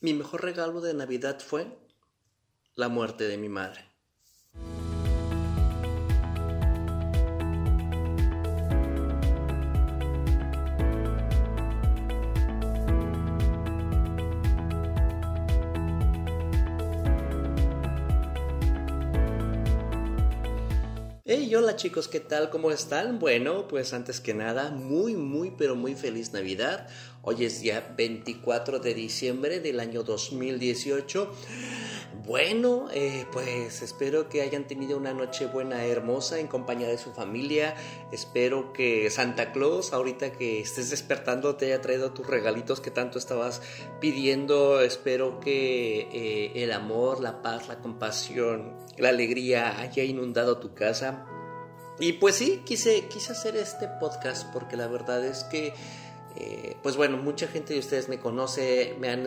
mi 0.00 0.14
mejor 0.14 0.42
regalo 0.42 0.80
de 0.80 0.94
Navidad 0.94 1.40
fue 1.40 1.66
la 2.74 2.88
muerte 2.88 3.24
de 3.24 3.38
mi 3.38 3.48
madre. 3.48 3.95
Hey, 21.28 21.52
hola 21.56 21.74
chicos, 21.74 22.06
¿qué 22.06 22.20
tal? 22.20 22.50
¿Cómo 22.50 22.70
están? 22.70 23.18
Bueno, 23.18 23.66
pues 23.66 23.92
antes 23.92 24.20
que 24.20 24.32
nada, 24.32 24.70
muy, 24.70 25.16
muy, 25.16 25.50
pero 25.50 25.74
muy 25.74 25.96
feliz 25.96 26.32
Navidad. 26.32 26.86
Hoy 27.22 27.44
es 27.44 27.62
día 27.62 27.94
24 27.96 28.78
de 28.78 28.94
diciembre 28.94 29.58
del 29.58 29.80
año 29.80 30.04
2018. 30.04 31.34
Bueno, 32.26 32.88
eh, 32.92 33.24
pues 33.30 33.82
espero 33.82 34.28
que 34.28 34.42
hayan 34.42 34.66
tenido 34.66 34.98
una 34.98 35.14
noche 35.14 35.46
buena, 35.46 35.84
hermosa, 35.84 36.40
en 36.40 36.48
compañía 36.48 36.88
de 36.88 36.98
su 36.98 37.12
familia. 37.12 37.76
Espero 38.10 38.72
que 38.72 39.08
Santa 39.10 39.52
Claus, 39.52 39.92
ahorita 39.92 40.32
que 40.32 40.58
estés 40.58 40.90
despertando, 40.90 41.54
te 41.54 41.66
haya 41.66 41.80
traído 41.80 42.10
tus 42.10 42.26
regalitos 42.26 42.80
que 42.80 42.90
tanto 42.90 43.20
estabas 43.20 43.62
pidiendo. 44.00 44.80
Espero 44.80 45.38
que 45.38 46.00
eh, 46.00 46.64
el 46.64 46.72
amor, 46.72 47.20
la 47.20 47.42
paz, 47.42 47.68
la 47.68 47.78
compasión, 47.78 48.76
la 48.98 49.10
alegría 49.10 49.78
haya 49.78 50.02
inundado 50.02 50.58
tu 50.58 50.74
casa. 50.74 51.26
Y 52.00 52.14
pues 52.14 52.34
sí, 52.34 52.62
quise, 52.66 53.06
quise 53.06 53.30
hacer 53.30 53.54
este 53.54 53.86
podcast 54.00 54.52
porque 54.52 54.76
la 54.76 54.88
verdad 54.88 55.24
es 55.24 55.44
que 55.44 55.74
eh, 56.38 56.76
pues 56.82 56.96
bueno, 56.96 57.16
mucha 57.16 57.46
gente 57.48 57.72
de 57.72 57.80
ustedes 57.80 58.08
me 58.08 58.18
conoce, 58.18 58.94
me 58.98 59.08
han, 59.08 59.26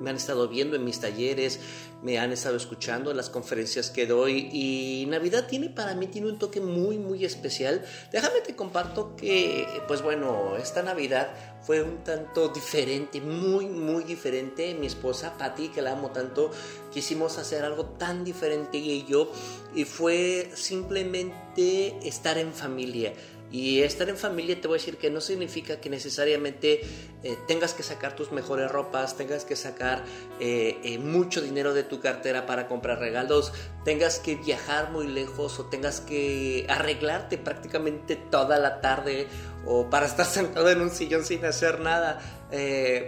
me 0.00 0.10
han 0.10 0.16
estado 0.16 0.48
viendo 0.48 0.76
en 0.76 0.84
mis 0.84 1.00
talleres, 1.00 1.60
me 2.02 2.18
han 2.18 2.32
estado 2.32 2.56
escuchando 2.56 3.10
en 3.10 3.16
las 3.16 3.30
conferencias 3.30 3.90
que 3.90 4.06
doy 4.06 4.48
y 4.52 5.06
Navidad 5.06 5.46
tiene 5.46 5.68
para 5.68 5.94
mí 5.94 6.06
tiene 6.06 6.28
un 6.28 6.38
toque 6.38 6.60
muy 6.60 6.98
muy 6.98 7.24
especial. 7.24 7.84
Déjame 8.10 8.40
te 8.40 8.56
comparto 8.56 9.14
que 9.16 9.66
pues 9.86 10.02
bueno, 10.02 10.56
esta 10.56 10.82
Navidad 10.82 11.28
fue 11.62 11.82
un 11.82 12.02
tanto 12.02 12.48
diferente, 12.48 13.20
muy 13.20 13.66
muy 13.66 14.04
diferente. 14.04 14.74
Mi 14.74 14.86
esposa 14.86 15.36
Patty, 15.36 15.68
que 15.68 15.82
la 15.82 15.92
amo 15.92 16.10
tanto, 16.10 16.50
quisimos 16.92 17.38
hacer 17.38 17.64
algo 17.64 17.84
tan 17.84 18.24
diferente 18.24 18.78
y 18.78 19.04
yo 19.04 19.30
y 19.74 19.84
fue 19.84 20.50
simplemente 20.54 21.96
estar 22.02 22.38
en 22.38 22.52
familia. 22.52 23.12
Y 23.52 23.82
estar 23.82 24.08
en 24.08 24.16
familia 24.16 24.60
te 24.60 24.68
voy 24.68 24.76
a 24.76 24.78
decir 24.78 24.96
que 24.96 25.10
no 25.10 25.20
significa 25.20 25.80
que 25.80 25.90
necesariamente 25.90 26.82
eh, 27.22 27.36
tengas 27.48 27.74
que 27.74 27.82
sacar 27.82 28.14
tus 28.14 28.30
mejores 28.30 28.70
ropas, 28.70 29.16
tengas 29.16 29.44
que 29.44 29.56
sacar 29.56 30.04
eh, 30.38 30.78
eh, 30.84 30.98
mucho 30.98 31.40
dinero 31.40 31.74
de 31.74 31.82
tu 31.82 32.00
cartera 32.00 32.46
para 32.46 32.68
comprar 32.68 33.00
regalos, 33.00 33.52
tengas 33.84 34.20
que 34.20 34.36
viajar 34.36 34.92
muy 34.92 35.08
lejos 35.08 35.58
o 35.58 35.66
tengas 35.66 36.00
que 36.00 36.64
arreglarte 36.68 37.38
prácticamente 37.38 38.14
toda 38.16 38.58
la 38.58 38.80
tarde 38.80 39.26
o 39.66 39.90
para 39.90 40.06
estar 40.06 40.26
sentado 40.26 40.70
en 40.70 40.80
un 40.80 40.90
sillón 40.90 41.24
sin 41.24 41.44
hacer 41.44 41.80
nada. 41.80 42.20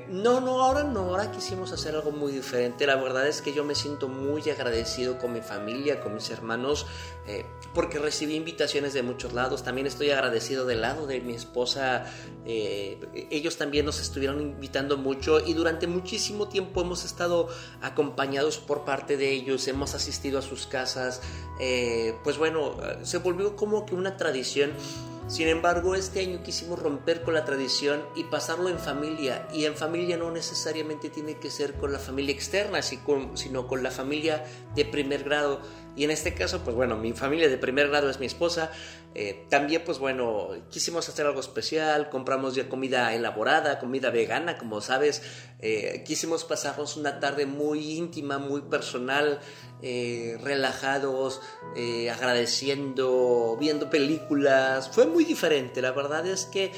No, 0.08 0.40
no, 0.40 0.62
ahora 0.62 0.84
no, 0.84 1.00
ahora 1.00 1.30
quisimos 1.30 1.72
hacer 1.72 1.94
algo 1.94 2.12
muy 2.12 2.32
diferente. 2.32 2.86
La 2.86 2.96
verdad 2.96 3.26
es 3.26 3.42
que 3.42 3.52
yo 3.52 3.64
me 3.64 3.74
siento 3.74 4.08
muy 4.08 4.48
agradecido 4.50 5.18
con 5.18 5.32
mi 5.32 5.40
familia, 5.40 6.00
con 6.00 6.14
mis 6.14 6.30
hermanos, 6.30 6.86
porque 7.74 7.98
recibí 7.98 8.34
invitaciones 8.34 8.92
de 8.94 9.02
muchos 9.02 9.32
lados. 9.32 9.62
También 9.62 9.86
estoy 9.86 10.10
agradecido 10.10 10.66
del 10.66 10.82
lado 10.82 11.06
de 11.06 11.20
mi 11.20 11.34
esposa. 11.34 12.04
ellos 12.44 13.56
también 13.56 13.86
nos 13.86 14.00
estuvieron 14.00 14.40
invitando 14.40 14.96
mucho 14.96 15.40
y 15.44 15.54
durante 15.54 15.86
muchísimo 15.86 16.48
tiempo 16.48 16.82
hemos 16.82 17.04
estado 17.04 17.48
acompañados 17.80 18.58
por 18.58 18.84
parte 18.84 19.16
de 19.16 19.30
ellos, 19.32 19.66
hemos 19.68 19.94
asistido 19.94 20.38
a 20.38 20.42
sus 20.42 20.66
casas, 20.66 21.20
eh, 21.60 22.14
pues 22.24 22.38
bueno, 22.38 22.76
se 23.02 23.18
volvió 23.18 23.56
como 23.56 23.86
que 23.86 23.94
una 23.94 24.16
tradición. 24.16 24.72
Sin 25.32 25.48
embargo, 25.48 25.94
este 25.94 26.20
año 26.20 26.42
quisimos 26.42 26.78
romper 26.78 27.22
con 27.22 27.32
la 27.32 27.46
tradición 27.46 28.02
y 28.14 28.24
pasarlo 28.24 28.68
en 28.68 28.78
familia. 28.78 29.48
Y 29.50 29.64
en 29.64 29.76
familia 29.76 30.18
no 30.18 30.30
necesariamente 30.30 31.08
tiene 31.08 31.38
que 31.38 31.50
ser 31.50 31.72
con 31.72 31.90
la 31.90 31.98
familia 31.98 32.34
externa, 32.34 32.82
sino 32.82 33.66
con 33.66 33.82
la 33.82 33.90
familia 33.90 34.44
de 34.74 34.84
primer 34.84 35.24
grado. 35.24 35.62
Y 35.96 36.04
en 36.04 36.10
este 36.10 36.34
caso, 36.34 36.60
pues 36.64 36.76
bueno, 36.76 36.98
mi 36.98 37.14
familia 37.14 37.48
de 37.48 37.56
primer 37.56 37.88
grado 37.88 38.10
es 38.10 38.20
mi 38.20 38.26
esposa. 38.26 38.72
Eh, 39.14 39.46
también, 39.50 39.82
pues 39.84 39.98
bueno, 39.98 40.50
quisimos 40.70 41.08
hacer 41.08 41.26
algo 41.26 41.40
especial, 41.40 42.08
compramos 42.08 42.54
ya 42.54 42.68
comida 42.68 43.14
elaborada, 43.14 43.78
comida 43.78 44.10
vegana, 44.10 44.56
como 44.56 44.80
sabes. 44.80 45.22
Eh, 45.60 46.02
quisimos 46.06 46.44
pasarnos 46.44 46.96
una 46.96 47.20
tarde 47.20 47.46
muy 47.46 47.92
íntima, 47.92 48.38
muy 48.38 48.62
personal, 48.62 49.40
eh, 49.82 50.38
relajados, 50.42 51.40
agradeciendo, 52.10 53.56
viendo 53.60 53.90
películas. 53.90 54.90
Fue 54.90 55.06
muy 55.06 55.24
diferente, 55.24 55.82
la 55.82 55.92
verdad 55.92 56.26
es 56.26 56.46
que 56.46 56.72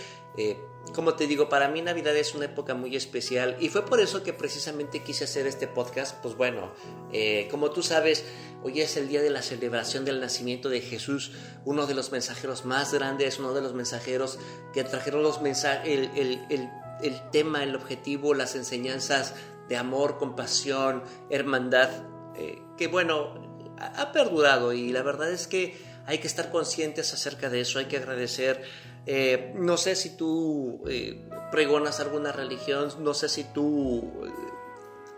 como 0.95 1.15
te 1.15 1.27
digo, 1.27 1.49
para 1.49 1.69
mí 1.69 1.83
Navidad 1.83 2.17
es 2.17 2.35
una 2.35 2.45
época 2.45 2.75
muy 2.75 2.95
especial 2.95 3.57
y 3.59 3.69
fue 3.69 3.85
por 3.85 4.01
eso 4.01 4.23
que 4.23 4.33
precisamente 4.33 5.03
quise 5.03 5.25
hacer 5.25 5.47
este 5.47 5.67
podcast. 5.67 6.17
Pues 6.23 6.37
bueno, 6.37 6.73
eh, 7.13 7.49
como 7.51 7.71
tú 7.73 7.83
sabes, 7.83 8.25
hoy 8.63 8.81
es 8.81 8.97
el 8.97 9.09
día 9.09 9.21
de 9.21 9.31
la 9.31 9.43
celebración 9.43 10.05
del 10.05 10.21
nacimiento 10.21 10.69
de 10.69 10.81
Jesús, 10.81 11.33
uno 11.65 11.87
de 11.87 11.95
los 11.95 12.13
mensajeros 12.13 12.65
más 12.65 12.95
grandes, 12.95 13.39
uno 13.41 13.53
de 13.53 13.61
los 13.61 13.75
mensajeros 13.75 14.39
que 14.73 14.85
trajeron 14.85 15.23
los 15.23 15.43
mensajes, 15.43 16.09
el, 16.15 17.31
tema, 17.33 17.65
el 17.65 17.75
objetivo, 17.75 18.33
las 18.33 18.55
enseñanzas 18.55 19.35
de 19.69 19.77
amor, 19.77 20.19
compasión, 20.19 21.03
hermandad, 21.29 21.91
eh, 22.37 22.63
que 22.77 22.87
bueno, 22.87 23.35
ha 23.79 24.13
perdurado 24.13 24.73
y 24.73 24.93
la 24.93 25.03
verdad 25.03 25.31
es 25.31 25.49
que 25.49 25.77
hay 26.07 26.19
que 26.19 26.27
estar 26.27 26.51
conscientes 26.51 27.13
acerca 27.13 27.49
de 27.51 27.61
eso, 27.61 27.79
hay 27.79 27.87
que 27.87 27.97
agradecer 27.97 28.63
eh, 29.07 29.53
no 29.57 29.77
sé 29.77 29.97
si 29.97 30.17
tú 30.17 30.83
eh, 30.89 31.21
pregonas 31.51 32.01
alguna 32.01 32.33
religión, 32.33 32.91
no 33.01 33.13
sé 33.13 33.29
si 33.29 33.45
tú 33.45 34.13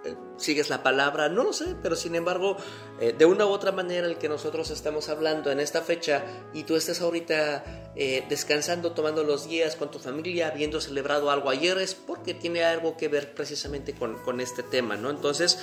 eh, 0.05 0.17
sigues 0.37 0.71
la 0.71 0.83
palabra, 0.83 1.29
no 1.29 1.45
lo 1.45 1.53
sé, 1.53 1.77
pero 1.83 1.95
sin 1.97 2.15
embargo, 2.15 2.57
de 3.01 3.25
una 3.25 3.45
u 3.47 3.49
otra 3.49 3.73
manera 3.73 4.07
el 4.07 4.19
que 4.19 4.29
nosotros 4.29 4.71
estamos 4.71 5.09
hablando 5.09 5.51
en 5.51 5.61
esta 5.61 5.83
fecha 5.83 6.25
y 6.55 6.63
tú 6.63 6.77
estés 6.77 7.01
ahorita 7.01 7.93
descansando, 8.29 8.93
tomando 8.93 9.25
los 9.25 9.49
días 9.49 9.75
con 9.75 9.91
tu 9.91 9.99
familia, 9.99 10.49
habiendo 10.49 10.81
celebrado 10.81 11.31
algo 11.31 11.51
ayer, 11.51 11.79
es 11.79 11.95
porque 11.95 12.35
tiene 12.35 12.63
algo 12.63 12.97
que 12.97 13.09
ver 13.09 13.35
precisamente 13.35 13.95
con 13.95 14.41
este 14.41 14.63
tema, 14.63 14.97
¿no? 14.97 15.11
Entonces, 15.11 15.59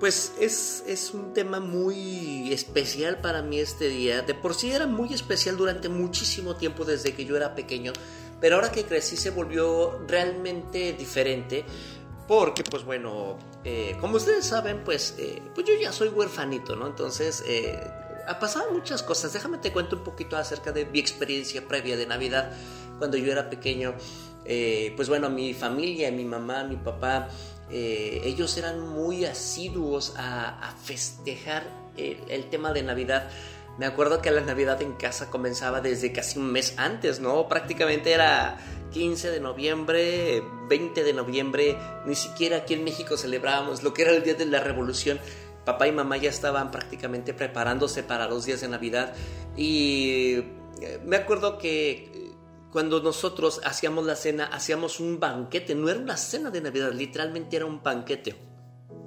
pues 0.00 0.32
es, 0.38 0.84
es, 0.86 1.12
un 1.12 1.32
tema 1.32 1.58
muy 1.58 2.52
especial 2.52 3.18
para 3.18 3.42
mí 3.42 3.58
este 3.58 3.88
día. 3.88 4.22
De 4.22 4.34
por 4.34 4.54
sí 4.54 4.70
era 4.70 4.86
muy 4.86 5.12
especial 5.12 5.56
durante 5.56 5.88
muchísimo 5.88 6.56
tiempo 6.56 6.84
desde 6.84 7.14
que 7.14 7.24
yo 7.24 7.36
era 7.36 7.54
pequeño, 7.54 7.92
pero 8.40 8.56
ahora 8.56 8.70
que 8.70 8.84
crecí 8.84 9.16
se 9.16 9.30
volvió 9.30 9.98
realmente 10.06 10.92
diferente. 10.92 11.64
Porque, 12.28 12.62
pues 12.62 12.84
bueno, 12.84 13.38
eh, 13.64 13.96
como 14.00 14.16
ustedes 14.16 14.44
saben, 14.44 14.84
pues, 14.84 15.14
eh, 15.18 15.40
pues 15.54 15.66
yo 15.66 15.72
ya 15.80 15.92
soy 15.92 16.08
huerfanito, 16.08 16.76
¿no? 16.76 16.86
Entonces, 16.86 17.42
eh, 17.46 17.80
ha 18.26 18.38
pasado 18.38 18.70
muchas 18.70 19.02
cosas. 19.02 19.32
Déjame 19.32 19.56
te 19.58 19.72
cuento 19.72 19.96
un 19.96 20.04
poquito 20.04 20.36
acerca 20.36 20.70
de 20.70 20.84
mi 20.84 20.98
experiencia 20.98 21.66
previa 21.66 21.96
de 21.96 22.06
Navidad 22.06 22.52
cuando 22.98 23.16
yo 23.16 23.32
era 23.32 23.48
pequeño. 23.48 23.94
pues 24.96 25.08
bueno, 25.08 25.30
mi 25.30 25.54
familia, 25.54 26.10
mi 26.10 26.24
mamá, 26.24 26.64
mi 26.64 26.76
papá, 26.76 27.28
eh, 27.70 28.22
ellos 28.24 28.56
eran 28.56 28.80
muy 28.80 29.24
asiduos 29.24 30.14
a, 30.16 30.74
festejar 30.82 31.64
el, 31.96 32.44
tema 32.50 32.72
de 32.72 32.82
Navidad. 32.82 33.28
Me 33.78 33.86
acuerdo 33.86 34.22
que 34.22 34.30
la 34.30 34.40
Navidad 34.40 34.80
en 34.82 34.94
casa 34.94 35.30
comenzaba 35.30 35.80
desde 35.80 36.12
casi 36.12 36.38
un 36.38 36.50
mes 36.50 36.74
antes, 36.78 37.20
¿no? 37.20 37.48
Prácticamente 37.48 38.12
era 38.12 38.58
15 38.92 39.30
de 39.30 39.40
noviembre, 39.40 40.42
20 40.68 41.04
de 41.04 41.12
noviembre, 41.12 41.76
ni 42.06 42.14
siquiera 42.14 42.58
aquí 42.58 42.74
en 42.74 42.84
México 42.84 43.16
celebrábamos 43.16 43.82
lo 43.82 43.94
que 43.94 44.02
era 44.02 44.12
el 44.12 44.22
Día 44.22 44.34
de 44.34 44.46
la 44.46 44.60
Revolución. 44.60 45.20
Papá 45.64 45.86
y 45.86 45.92
mamá 45.92 46.16
ya 46.16 46.30
estaban 46.30 46.70
prácticamente 46.70 47.34
preparándose 47.34 48.02
para 48.02 48.26
los 48.26 48.46
días 48.46 48.62
de 48.62 48.68
Navidad 48.68 49.14
y 49.56 50.42
eh, 50.80 51.00
me 51.04 51.16
acuerdo 51.16 51.58
que 51.58 52.17
cuando 52.72 53.00
nosotros 53.00 53.60
hacíamos 53.64 54.04
la 54.04 54.16
cena, 54.16 54.44
hacíamos 54.44 55.00
un 55.00 55.18
banquete, 55.18 55.74
no 55.74 55.88
era 55.88 55.98
una 55.98 56.16
cena 56.16 56.50
de 56.50 56.60
Navidad, 56.60 56.92
literalmente 56.92 57.56
era 57.56 57.66
un 57.66 57.82
banquete. 57.82 58.36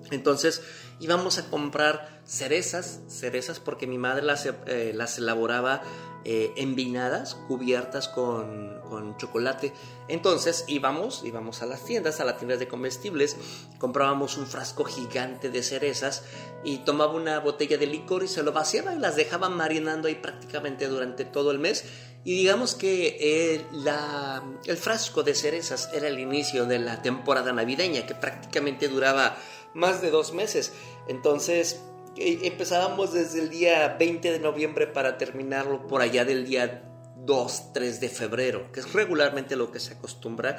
Entonces 0.09 0.63
íbamos 0.99 1.37
a 1.37 1.49
comprar 1.49 2.21
cerezas, 2.25 3.01
cerezas 3.07 3.59
porque 3.59 3.87
mi 3.87 3.97
madre 3.97 4.23
las, 4.23 4.45
eh, 4.45 4.93
las 4.95 5.17
elaboraba 5.17 5.83
eh, 6.23 6.53
envinadas, 6.55 7.35
cubiertas 7.47 8.07
con, 8.07 8.79
con, 8.81 9.17
chocolate. 9.17 9.73
Entonces 10.07 10.65
íbamos, 10.67 11.23
íbamos 11.23 11.61
a 11.61 11.65
las 11.65 11.83
tiendas, 11.83 12.19
a 12.19 12.25
las 12.25 12.37
tiendas 12.37 12.59
de 12.59 12.67
comestibles, 12.67 13.37
comprábamos 13.79 14.37
un 14.37 14.45
frasco 14.45 14.83
gigante 14.83 15.49
de 15.49 15.63
cerezas 15.63 16.23
y 16.63 16.79
tomaba 16.79 17.13
una 17.13 17.39
botella 17.39 17.77
de 17.77 17.87
licor 17.87 18.23
y 18.23 18.27
se 18.27 18.43
lo 18.43 18.51
vaciaba 18.51 18.93
y 18.93 18.99
las 18.99 19.15
dejaba 19.15 19.49
marinando 19.49 20.07
ahí 20.07 20.15
prácticamente 20.15 20.87
durante 20.87 21.25
todo 21.25 21.49
el 21.49 21.57
mes 21.57 21.85
Y 22.23 22.37
digamos 22.37 22.75
que 22.75 23.55
el, 23.55 23.83
la, 23.83 24.43
el 24.65 24.77
frasco 24.77 25.23
de 25.23 25.33
cerezas 25.33 25.89
era 25.93 26.07
el 26.07 26.19
inicio 26.19 26.65
de 26.65 26.77
la 26.77 27.01
temporada 27.01 27.51
navideña, 27.51 28.05
que 28.05 28.13
prácticamente 28.13 28.87
duraba 28.87 29.37
más 29.73 30.01
de 30.01 30.11
dos 30.11 30.33
meses. 30.33 30.71
Entonces 31.07 31.81
eh, 32.17 32.39
empezábamos 32.43 33.13
desde 33.13 33.39
el 33.39 33.49
día 33.49 33.95
20 33.99 34.31
de 34.31 34.39
noviembre 34.39 34.87
para 34.87 35.17
terminarlo 35.17 35.87
por 35.87 36.01
allá 36.01 36.25
del 36.25 36.45
día 36.45 36.83
2, 37.17 37.73
3 37.73 37.99
de 37.99 38.09
febrero, 38.09 38.71
que 38.71 38.81
es 38.81 38.93
regularmente 38.93 39.55
lo 39.55 39.71
que 39.71 39.79
se 39.79 39.93
acostumbra. 39.93 40.57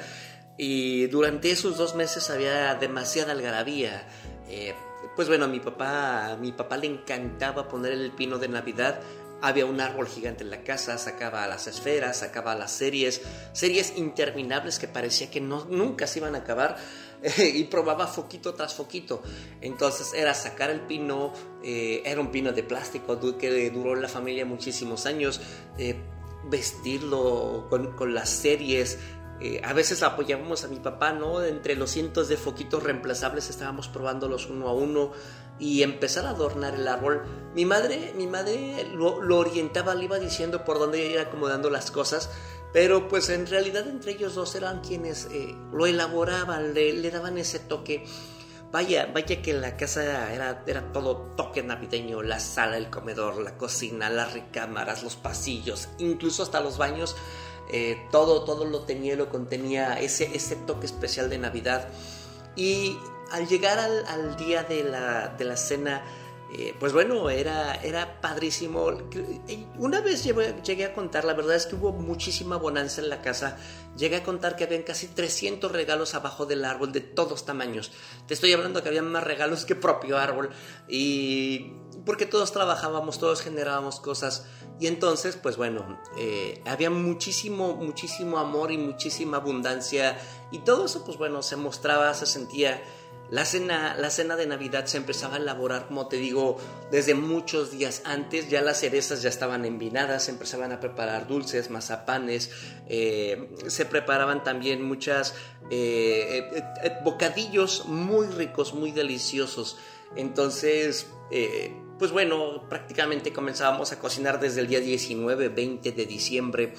Y 0.57 1.07
durante 1.07 1.51
esos 1.51 1.77
dos 1.77 1.95
meses 1.95 2.29
había 2.29 2.75
demasiada 2.75 3.31
algarabía. 3.31 4.07
Eh, 4.49 4.73
pues 5.15 5.27
bueno, 5.27 5.45
a 5.45 5.47
mi 5.47 5.59
papá, 5.59 6.31
a 6.31 6.37
mi 6.37 6.51
papá 6.51 6.77
le 6.77 6.87
encantaba 6.87 7.67
poner 7.67 7.93
el 7.93 8.11
pino 8.11 8.37
de 8.37 8.47
Navidad 8.47 8.99
había 9.43 9.65
un 9.65 9.81
árbol 9.81 10.07
gigante 10.07 10.45
en 10.45 10.49
la 10.49 10.63
casa, 10.63 10.97
sacaba 10.97 11.45
las 11.47 11.67
esferas, 11.67 12.19
sacaba 12.19 12.55
las 12.55 12.71
series, 12.71 13.21
series 13.51 13.97
interminables 13.97 14.79
que 14.79 14.87
parecía 14.87 15.29
que 15.29 15.41
no, 15.41 15.65
nunca 15.65 16.07
se 16.07 16.19
iban 16.19 16.33
a 16.35 16.39
acabar 16.39 16.77
y 17.37 17.65
probaba 17.65 18.07
foquito 18.07 18.53
tras 18.53 18.73
foquito. 18.73 19.21
Entonces 19.59 20.13
era 20.13 20.33
sacar 20.33 20.69
el 20.69 20.79
pino, 20.79 21.33
eh, 21.61 22.01
era 22.05 22.21
un 22.21 22.31
pino 22.31 22.53
de 22.53 22.63
plástico 22.63 23.19
que 23.37 23.69
duró 23.69 23.95
la 23.95 24.07
familia 24.07 24.45
muchísimos 24.45 25.05
años, 25.05 25.41
eh, 25.77 25.97
vestirlo 26.45 27.67
con, 27.69 27.97
con 27.97 28.13
las 28.13 28.29
series, 28.29 28.97
eh, 29.43 29.59
a 29.61 29.73
veces 29.73 30.03
apoyábamos 30.03 30.63
a 30.63 30.69
mi 30.69 30.77
papá, 30.77 31.11
¿no? 31.11 31.43
Entre 31.43 31.75
los 31.75 31.89
cientos 31.89 32.29
de 32.29 32.37
foquitos 32.37 32.81
reemplazables 32.81 33.49
estábamos 33.49 33.89
probándolos 33.89 34.47
uno 34.47 34.69
a 34.69 34.73
uno 34.73 35.11
y 35.59 35.83
empezar 35.83 36.25
a 36.25 36.31
adornar 36.31 36.75
el 36.75 36.87
árbol. 36.87 37.23
Mi 37.55 37.65
madre, 37.65 38.13
mi 38.15 38.27
madre 38.27 38.85
lo, 38.93 39.17
orientaba, 39.37 39.95
le 39.95 40.05
iba 40.05 40.19
diciendo 40.19 40.65
por 40.65 40.79
dónde 40.79 41.05
ir 41.05 41.19
acomodando 41.19 41.69
las 41.69 41.91
cosas, 41.91 42.29
pero 42.71 43.07
pues 43.07 43.29
en 43.29 43.47
realidad 43.47 43.87
entre 43.87 44.13
ellos 44.13 44.35
dos 44.35 44.55
eran 44.55 44.81
quienes 44.81 45.25
eh, 45.31 45.55
lo 45.71 45.85
elaboraban, 45.85 46.73
le, 46.73 47.11
daban 47.11 47.37
ese 47.37 47.59
toque. 47.59 48.05
Vaya, 48.71 49.05
vaya 49.13 49.39
que 49.43 49.53
la 49.53 49.77
casa 49.77 50.33
era, 50.33 50.63
era 50.65 50.91
todo 50.91 51.33
toque 51.37 51.61
navideño, 51.61 52.23
la 52.23 52.39
sala, 52.39 52.77
el 52.77 52.89
comedor, 52.89 53.39
la 53.39 53.55
cocina, 53.55 54.09
las 54.09 54.33
recámaras, 54.33 55.03
los 55.03 55.15
pasillos, 55.15 55.89
incluso 55.99 56.41
hasta 56.41 56.59
los 56.59 56.79
baños, 56.79 57.15
eh, 57.71 58.07
todo, 58.11 58.43
todo 58.45 58.65
lo 58.65 58.79
tenía, 58.81 59.15
lo 59.15 59.29
contenía, 59.29 59.99
ese, 59.99 60.35
ese 60.35 60.55
toque 60.55 60.87
especial 60.87 61.29
de 61.29 61.37
Navidad. 61.37 61.87
Y 62.55 62.97
al 63.33 63.47
llegar 63.47 63.79
al, 63.79 64.37
día 64.37 64.63
de 64.63 64.83
la, 64.83 65.29
de 65.29 65.43
la 65.43 65.57
cena, 65.57 66.03
eh, 66.55 66.75
pues 66.79 66.93
bueno, 66.93 67.31
era, 67.31 67.73
era 67.73 68.21
padrísimo. 68.21 68.91
Una 69.79 70.01
vez 70.01 70.23
llegué, 70.23 70.85
a 70.85 70.93
contar, 70.93 71.25
la 71.25 71.33
verdad 71.33 71.55
es 71.55 71.65
que 71.65 71.73
hubo 71.73 71.91
muchísima 71.93 72.57
bonanza 72.57 73.01
en 73.01 73.09
la 73.09 73.23
casa. 73.23 73.57
Llegué 73.97 74.17
a 74.17 74.23
contar 74.23 74.55
que 74.55 74.65
habían 74.65 74.83
casi 74.83 75.07
300 75.07 75.71
regalos 75.71 76.13
abajo 76.13 76.45
del 76.45 76.63
árbol 76.63 76.91
de 76.91 77.01
todos 77.01 77.43
tamaños. 77.43 77.91
Te 78.27 78.35
estoy 78.35 78.53
hablando 78.53 78.83
que 78.83 78.89
había 78.89 79.01
más 79.01 79.23
regalos 79.23 79.65
que 79.65 79.73
propio 79.73 80.19
árbol. 80.19 80.51
Y 80.87 81.73
porque 82.05 82.27
todos 82.27 82.51
trabajábamos, 82.51 83.17
todos 83.17 83.41
generábamos 83.41 83.99
cosas. 83.99 84.45
Y 84.79 84.85
entonces, 84.85 85.37
pues 85.41 85.57
bueno, 85.57 85.99
eh, 86.19 86.61
había 86.67 86.91
muchísimo, 86.91 87.77
muchísimo 87.77 88.37
amor 88.37 88.71
y 88.71 88.77
muchísima 88.77 89.37
abundancia. 89.37 90.19
Y 90.51 90.59
todo 90.59 90.85
eso, 90.85 91.03
pues 91.03 91.17
bueno, 91.17 91.41
se 91.41 91.55
mostraba, 91.55 92.13
se 92.13 92.27
sentía 92.27 92.83
la 93.33 93.45
cena, 93.45 93.95
la 93.97 94.11
cena 94.11 94.35
de 94.35 94.45
Navidad 94.45 94.85
se 94.85 94.97
empezaba 94.97 95.37
a 95.37 95.39
elaborar, 95.39 95.87
como 95.87 96.07
te 96.07 96.17
digo, 96.17 96.59
desde 96.91 97.15
muchos 97.15 97.71
días 97.71 98.03
antes. 98.05 98.47
Ya 98.47 98.61
las 98.61 98.79
cerezas 98.79 99.23
ya 99.23 99.29
estaban 99.29 99.65
envinadas, 99.65 100.25
se 100.25 100.31
empezaban 100.31 100.71
a 100.71 100.79
preparar 100.79 101.25
dulces, 101.25 101.71
mazapanes, 101.71 102.51
eh, 102.87 103.49
se 103.65 103.87
preparaban 103.87 104.43
también 104.43 104.83
muchas 104.83 105.33
eh, 105.71 106.47
eh, 106.83 106.91
bocadillos 107.03 107.87
muy 107.87 108.27
ricos, 108.27 108.75
muy 108.75 108.91
deliciosos. 108.91 109.77
Entonces, 110.15 111.07
pues 111.97 112.11
bueno, 112.11 112.69
prácticamente 112.69 113.33
comenzábamos 113.33 113.91
a 113.93 113.97
cocinar 113.97 114.39
desde 114.39 114.61
el 114.61 114.67
día 114.67 114.79
19, 114.79 115.49
20 115.49 115.91
de 115.91 116.05
diciembre. 116.05 116.75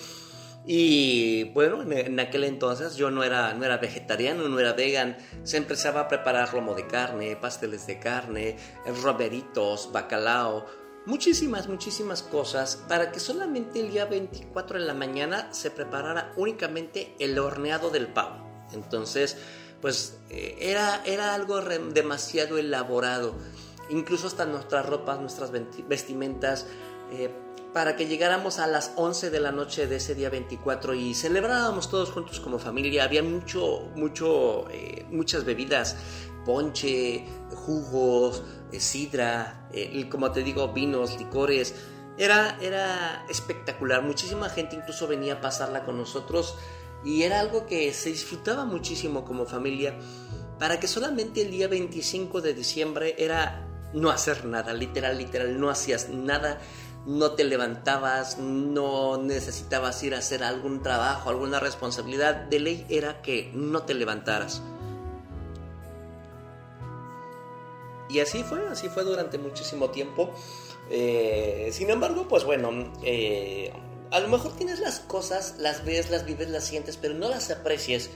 Y 0.66 1.44
bueno, 1.52 1.82
en 1.82 2.18
aquel 2.20 2.44
entonces 2.44 2.96
yo 2.96 3.10
no 3.10 3.22
era, 3.22 3.52
no 3.52 3.64
era 3.64 3.76
vegetariano, 3.76 4.48
no 4.48 4.58
era 4.58 4.72
vegan. 4.72 5.16
Se 5.42 5.58
empezaba 5.58 6.00
a 6.00 6.08
preparar 6.08 6.54
lomo 6.54 6.74
de 6.74 6.86
carne, 6.86 7.36
pasteles 7.36 7.86
de 7.86 7.98
carne, 7.98 8.56
roberitos, 9.02 9.90
bacalao, 9.92 10.64
muchísimas, 11.04 11.68
muchísimas 11.68 12.22
cosas 12.22 12.82
para 12.88 13.12
que 13.12 13.20
solamente 13.20 13.80
el 13.80 13.90
día 13.90 14.06
24 14.06 14.78
de 14.78 14.86
la 14.86 14.94
mañana 14.94 15.52
se 15.52 15.70
preparara 15.70 16.32
únicamente 16.36 17.14
el 17.18 17.38
horneado 17.38 17.90
del 17.90 18.06
pavo. 18.06 18.42
Entonces, 18.72 19.36
pues 19.82 20.18
eh, 20.30 20.56
era, 20.60 21.02
era 21.04 21.34
algo 21.34 21.60
demasiado 21.60 22.56
elaborado. 22.56 23.34
Incluso 23.90 24.28
hasta 24.28 24.46
nuestras 24.46 24.86
ropas, 24.86 25.20
nuestras 25.20 25.52
vestimentas. 25.86 26.66
Eh, 27.12 27.43
para 27.74 27.96
que 27.96 28.06
llegáramos 28.06 28.60
a 28.60 28.68
las 28.68 28.92
11 28.94 29.30
de 29.30 29.40
la 29.40 29.50
noche 29.50 29.88
de 29.88 29.96
ese 29.96 30.14
día 30.14 30.30
24 30.30 30.94
y 30.94 31.12
celebrábamos 31.12 31.90
todos 31.90 32.12
juntos 32.12 32.38
como 32.38 32.60
familia. 32.60 33.02
Había 33.02 33.24
mucho, 33.24 33.90
mucho, 33.96 34.70
eh, 34.70 35.04
muchas 35.10 35.44
bebidas, 35.44 35.96
ponche, 36.46 37.26
jugos, 37.52 38.44
eh, 38.70 38.78
sidra, 38.78 39.68
eh, 39.72 40.08
como 40.08 40.30
te 40.30 40.44
digo, 40.44 40.72
vinos, 40.72 41.18
licores. 41.18 41.74
Era, 42.16 42.56
era 42.60 43.26
espectacular. 43.28 44.02
Muchísima 44.02 44.48
gente 44.48 44.76
incluso 44.76 45.08
venía 45.08 45.34
a 45.34 45.40
pasarla 45.40 45.84
con 45.84 45.98
nosotros 45.98 46.54
y 47.04 47.24
era 47.24 47.40
algo 47.40 47.66
que 47.66 47.92
se 47.92 48.10
disfrutaba 48.10 48.64
muchísimo 48.64 49.24
como 49.24 49.46
familia. 49.46 49.98
Para 50.60 50.78
que 50.78 50.86
solamente 50.86 51.42
el 51.42 51.50
día 51.50 51.66
25 51.66 52.40
de 52.40 52.54
diciembre 52.54 53.16
era 53.18 53.66
no 53.94 54.10
hacer 54.10 54.44
nada, 54.44 54.72
literal, 54.72 55.18
literal, 55.18 55.58
no 55.58 55.70
hacías 55.70 56.08
nada 56.08 56.60
no 57.06 57.32
te 57.32 57.44
levantabas, 57.44 58.38
no 58.38 59.18
necesitabas 59.18 60.02
ir 60.02 60.14
a 60.14 60.18
hacer 60.18 60.42
algún 60.42 60.82
trabajo, 60.82 61.30
alguna 61.30 61.60
responsabilidad, 61.60 62.34
de 62.34 62.60
ley 62.60 62.86
era 62.88 63.20
que 63.20 63.50
no 63.54 63.82
te 63.82 63.94
levantaras. 63.94 64.62
Y 68.08 68.20
así 68.20 68.42
fue, 68.42 68.66
así 68.68 68.88
fue 68.88 69.04
durante 69.04 69.38
muchísimo 69.38 69.90
tiempo. 69.90 70.32
Eh, 70.90 71.70
sin 71.72 71.90
embargo, 71.90 72.28
pues 72.28 72.44
bueno, 72.44 72.92
eh, 73.02 73.72
a 74.10 74.20
lo 74.20 74.28
mejor 74.28 74.56
tienes 74.56 74.78
las 74.80 75.00
cosas, 75.00 75.56
las 75.58 75.84
ves, 75.84 76.10
las 76.10 76.24
vives, 76.24 76.48
las 76.48 76.64
sientes, 76.64 76.96
pero 76.96 77.14
no 77.14 77.28
las 77.28 77.50
aprecias. 77.50 78.10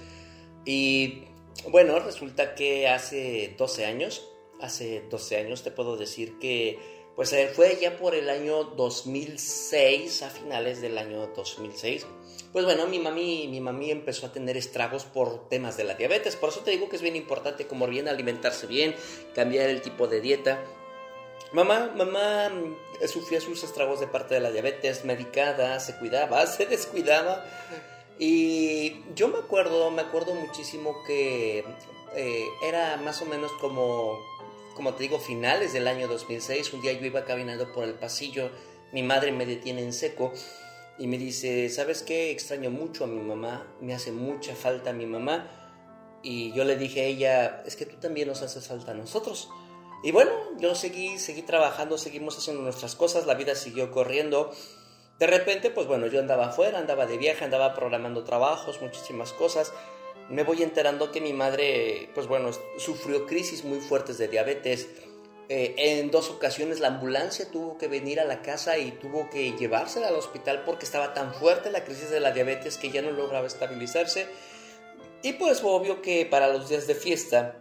Y 0.64 1.24
bueno, 1.70 1.98
resulta 1.98 2.54
que 2.54 2.88
hace 2.88 3.54
12 3.58 3.86
años, 3.86 4.28
hace 4.60 5.02
12 5.10 5.36
años 5.38 5.62
te 5.62 5.70
puedo 5.70 5.96
decir 5.96 6.38
que 6.38 6.97
pues 7.18 7.32
eh, 7.32 7.50
fue 7.52 7.76
ya 7.80 7.96
por 7.96 8.14
el 8.14 8.30
año 8.30 8.62
2006, 8.62 10.22
a 10.22 10.30
finales 10.30 10.80
del 10.80 10.96
año 10.98 11.26
2006. 11.34 12.06
Pues 12.52 12.64
bueno, 12.64 12.86
mi 12.86 13.00
mami, 13.00 13.48
mi 13.48 13.60
mami 13.60 13.90
empezó 13.90 14.26
a 14.26 14.32
tener 14.32 14.56
estragos 14.56 15.04
por 15.04 15.48
temas 15.48 15.76
de 15.76 15.82
la 15.82 15.94
diabetes. 15.94 16.36
Por 16.36 16.50
eso 16.50 16.60
te 16.60 16.70
digo 16.70 16.88
que 16.88 16.94
es 16.94 17.02
bien 17.02 17.16
importante 17.16 17.66
como 17.66 17.88
bien 17.88 18.06
alimentarse 18.06 18.68
bien, 18.68 18.94
cambiar 19.34 19.68
el 19.68 19.82
tipo 19.82 20.06
de 20.06 20.20
dieta. 20.20 20.62
Mamá, 21.50 21.90
mamá 21.96 22.50
mm, 22.50 23.08
sufría 23.08 23.40
sus 23.40 23.64
estragos 23.64 23.98
de 23.98 24.06
parte 24.06 24.34
de 24.34 24.40
la 24.40 24.52
diabetes, 24.52 25.04
medicada, 25.04 25.80
se 25.80 25.96
cuidaba, 25.98 26.46
se 26.46 26.66
descuidaba. 26.66 27.44
Y 28.20 29.02
yo 29.16 29.26
me 29.26 29.38
acuerdo, 29.38 29.90
me 29.90 30.02
acuerdo 30.02 30.36
muchísimo 30.36 31.02
que 31.04 31.64
eh, 32.14 32.44
era 32.62 32.96
más 32.98 33.20
o 33.22 33.24
menos 33.24 33.50
como 33.60 34.20
como 34.78 34.94
te 34.94 35.02
digo, 35.02 35.18
finales 35.18 35.72
del 35.72 35.88
año 35.88 36.06
2006, 36.06 36.72
un 36.72 36.82
día 36.82 36.92
yo 36.92 37.04
iba 37.04 37.24
caminando 37.24 37.72
por 37.72 37.82
el 37.82 37.94
pasillo, 37.94 38.48
mi 38.92 39.02
madre 39.02 39.32
me 39.32 39.44
detiene 39.44 39.82
en 39.82 39.92
seco 39.92 40.32
y 41.00 41.08
me 41.08 41.18
dice, 41.18 41.68
¿sabes 41.68 42.04
qué? 42.04 42.30
Extraño 42.30 42.70
mucho 42.70 43.02
a 43.02 43.08
mi 43.08 43.20
mamá, 43.20 43.66
me 43.80 43.92
hace 43.92 44.12
mucha 44.12 44.54
falta 44.54 44.90
a 44.90 44.92
mi 44.92 45.04
mamá. 45.04 45.50
Y 46.22 46.52
yo 46.52 46.62
le 46.62 46.76
dije 46.76 47.00
a 47.00 47.04
ella, 47.06 47.62
es 47.66 47.74
que 47.74 47.86
tú 47.86 47.96
también 47.96 48.28
nos 48.28 48.42
haces 48.42 48.68
falta 48.68 48.92
a 48.92 48.94
nosotros. 48.94 49.50
Y 50.04 50.12
bueno, 50.12 50.30
yo 50.60 50.76
seguí, 50.76 51.18
seguí 51.18 51.42
trabajando, 51.42 51.98
seguimos 51.98 52.38
haciendo 52.38 52.62
nuestras 52.62 52.94
cosas, 52.94 53.26
la 53.26 53.34
vida 53.34 53.56
siguió 53.56 53.90
corriendo. 53.90 54.52
De 55.18 55.26
repente, 55.26 55.70
pues 55.70 55.88
bueno, 55.88 56.06
yo 56.06 56.20
andaba 56.20 56.50
afuera, 56.50 56.78
andaba 56.78 57.06
de 57.06 57.18
viaje, 57.18 57.44
andaba 57.44 57.74
programando 57.74 58.22
trabajos, 58.22 58.80
muchísimas 58.80 59.32
cosas 59.32 59.72
me 60.28 60.42
voy 60.42 60.62
enterando 60.62 61.10
que 61.10 61.20
mi 61.20 61.32
madre, 61.32 62.10
pues 62.14 62.26
bueno, 62.26 62.50
sufrió 62.76 63.26
crisis 63.26 63.64
muy 63.64 63.80
fuertes 63.80 64.18
de 64.18 64.28
diabetes. 64.28 64.88
Eh, 65.48 65.74
en 65.78 66.10
dos 66.10 66.28
ocasiones 66.28 66.78
la 66.80 66.88
ambulancia 66.88 67.50
tuvo 67.50 67.78
que 67.78 67.88
venir 67.88 68.20
a 68.20 68.24
la 68.24 68.42
casa 68.42 68.76
y 68.76 68.90
tuvo 68.90 69.30
que 69.30 69.52
llevársela 69.52 70.08
al 70.08 70.16
hospital 70.16 70.62
porque 70.66 70.84
estaba 70.84 71.14
tan 71.14 71.32
fuerte 71.32 71.70
la 71.70 71.84
crisis 71.84 72.10
de 72.10 72.20
la 72.20 72.32
diabetes 72.32 72.76
que 72.76 72.90
ya 72.90 73.00
no 73.00 73.12
lograba 73.12 73.46
estabilizarse. 73.46 74.26
Y 75.22 75.32
pues 75.34 75.62
obvio 75.64 76.02
que 76.02 76.26
para 76.26 76.48
los 76.48 76.68
días 76.68 76.86
de 76.86 76.94
fiesta, 76.94 77.56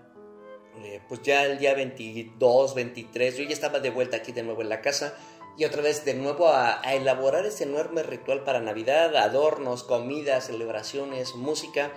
eh, 0.84 1.02
pues 1.08 1.22
ya 1.22 1.46
el 1.46 1.58
día 1.58 1.74
22, 1.74 2.76
23, 2.76 3.38
yo 3.38 3.44
ya 3.46 3.54
estaba 3.54 3.80
de 3.80 3.90
vuelta 3.90 4.18
aquí 4.18 4.32
de 4.32 4.44
nuevo 4.44 4.62
en 4.62 4.70
la 4.70 4.82
casa 4.82 5.16
y 5.58 5.66
otra 5.66 5.82
vez 5.82 6.06
de 6.06 6.14
nuevo 6.14 6.50
a, 6.50 6.82
elaborar 6.94 7.46
ese 7.46 7.64
enorme 7.64 8.04
ritual 8.04 8.44
para 8.44 8.60
Navidad, 8.60 9.16
adornos, 9.16 9.84
comidas, 9.84 10.48
celebraciones, 10.48 11.34
música. 11.36 11.92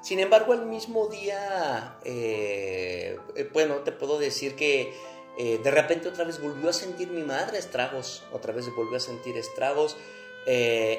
Sin 0.00 0.20
embargo, 0.20 0.54
el 0.54 0.66
mismo 0.66 1.08
día, 1.08 1.98
eh, 2.04 3.18
eh, 3.34 3.50
bueno, 3.52 3.76
te 3.76 3.92
puedo 3.92 4.18
decir 4.18 4.54
que 4.54 4.92
eh, 5.36 5.60
de 5.62 5.70
repente 5.70 6.08
otra 6.08 6.24
vez 6.24 6.40
volvió 6.40 6.70
a 6.70 6.72
sentir 6.72 7.08
mi 7.08 7.22
madre 7.22 7.58
estragos, 7.58 8.24
otra 8.32 8.52
vez 8.52 8.66
volvió 8.74 8.96
a 8.96 9.00
sentir 9.00 9.36
estragos 9.36 9.96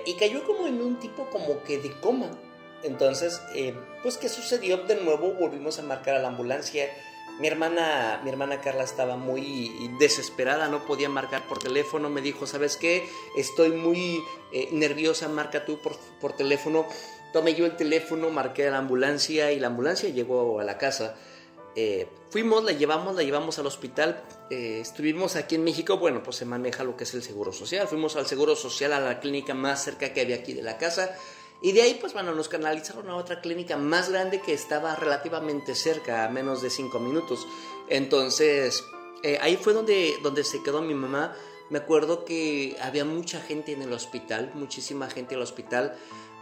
y 0.05 0.13
cayó 0.19 0.45
como 0.45 0.67
en 0.67 0.79
un 0.79 0.99
tipo 0.99 1.27
como 1.31 1.63
que 1.63 1.79
de 1.79 1.91
coma. 1.99 2.29
Entonces, 2.83 3.41
pues, 4.03 4.17
¿qué 4.17 4.29
sucedió? 4.29 4.77
De 4.77 4.95
nuevo 4.95 5.33
volvimos 5.33 5.79
a 5.79 5.81
marcar 5.81 6.15
a 6.15 6.19
la 6.19 6.27
ambulancia 6.27 6.87
mi 7.39 7.47
hermana, 7.47 8.19
mi 8.21 8.29
hermana 8.29 8.59
Carla 8.59 8.83
estaba 8.83 9.15
muy 9.15 9.89
desesperada, 9.97 10.67
no 10.67 10.85
podía 10.85 11.07
marcar 11.07 11.47
por 11.47 11.59
teléfono, 11.59 12.09
me 12.09 12.21
dijo, 12.21 12.45
¿sabes 12.45 12.75
qué? 12.75 13.09
Estoy 13.37 13.71
muy 13.71 14.21
eh, 14.51 14.67
nerviosa, 14.73 15.29
marca 15.29 15.63
tú 15.63 15.79
por, 15.79 16.33
teléfono. 16.33 16.85
Tomé 17.33 17.53
yo 17.53 17.65
el 17.65 17.75
teléfono, 17.75 18.29
marqué 18.29 18.67
a 18.67 18.71
la 18.71 18.79
ambulancia 18.79 19.51
y 19.51 19.59
la 19.59 19.67
ambulancia 19.67 20.09
llegó 20.09 20.59
a 20.59 20.63
la 20.63 20.77
casa. 20.77 21.15
Eh, 21.75 22.07
fuimos, 22.29 22.63
la 22.63 22.71
llevamos, 22.71 23.15
la 23.15 23.23
llevamos 23.23 23.59
al 23.59 23.67
hospital. 23.67 24.23
Eh, 24.49 24.79
estuvimos 24.81 25.35
aquí 25.35 25.55
en 25.55 25.63
México, 25.63 25.97
bueno, 25.97 26.23
pues 26.23 26.37
se 26.37 26.45
maneja 26.45 26.83
lo 26.83 26.97
que 26.97 27.03
es 27.03 27.13
el 27.13 27.23
seguro 27.23 27.53
social. 27.53 27.87
Fuimos 27.87 28.15
al 28.15 28.25
seguro 28.25 28.55
social, 28.55 28.93
a 28.93 28.99
la 28.99 29.19
clínica 29.19 29.53
más 29.53 29.83
cerca 29.83 30.11
que 30.13 30.21
había 30.21 30.37
aquí 30.37 30.53
de 30.53 30.63
la 30.63 30.77
casa. 30.77 31.15
Y 31.61 31.73
de 31.73 31.81
ahí, 31.81 31.97
pues 31.99 32.13
bueno, 32.13 32.33
nos 32.33 32.47
canalizaron 32.47 33.09
a 33.09 33.15
otra 33.15 33.41
clínica 33.41 33.75
más 33.75 34.09
grande 34.09 34.41
que 34.41 34.53
estaba 34.53 34.95
relativamente 34.95 35.75
cerca, 35.75 36.25
a 36.25 36.29
menos 36.29 36.61
de 36.61 36.69
cinco 36.69 36.99
minutos. 36.99 37.45
Entonces, 37.89 38.83
eh, 39.23 39.37
ahí 39.41 39.57
fue 39.57 39.73
donde, 39.73 40.15
donde 40.23 40.43
se 40.43 40.63
quedó 40.63 40.81
mi 40.81 40.93
mamá. 40.93 41.35
Me 41.69 41.79
acuerdo 41.79 42.25
que 42.25 42.77
había 42.81 43.05
mucha 43.05 43.41
gente 43.41 43.73
en 43.73 43.81
el 43.81 43.93
hospital, 43.93 44.51
muchísima 44.55 45.09
gente 45.09 45.35
en 45.35 45.39
el 45.39 45.43
hospital. 45.43 45.95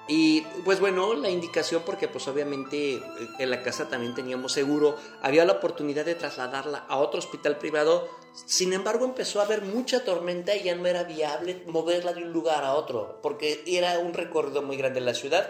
Y 0.08 0.42
pues 0.64 0.80
bueno, 0.80 1.14
la 1.16 1.30
indicación, 1.30 1.84
porque 1.86 2.08
pues 2.08 2.28
obviamente 2.28 2.96
eh, 2.96 3.02
en 3.40 3.50
la 3.50 3.62
casa 3.62 3.90
también 3.90 4.16
teníamos 4.16 4.54
seguro, 4.54 4.96
había 5.22 5.44
la 5.44 5.54
oportunidad 5.54 6.06
de 6.06 6.16
trasladarla 6.16 6.86
a 6.88 6.98
otro 6.98 7.20
hospital 7.20 7.58
privado. 7.58 8.08
Sin 8.46 8.72
embargo, 8.72 9.04
empezó 9.04 9.42
a 9.42 9.44
haber 9.44 9.64
mucha 9.64 10.06
tormenta 10.06 10.56
y 10.56 10.64
ya 10.64 10.76
no 10.76 10.86
era 10.86 11.04
viable 11.04 11.64
moverla 11.68 12.14
de 12.14 12.24
un 12.24 12.32
lugar 12.32 12.64
a 12.64 12.76
otro, 12.76 13.20
porque 13.22 13.64
era 13.66 14.00
un 14.00 14.14
recorrido 14.14 14.62
muy 14.62 14.78
grande 14.78 15.00
en 15.00 15.06
la 15.06 15.14
ciudad. 15.14 15.50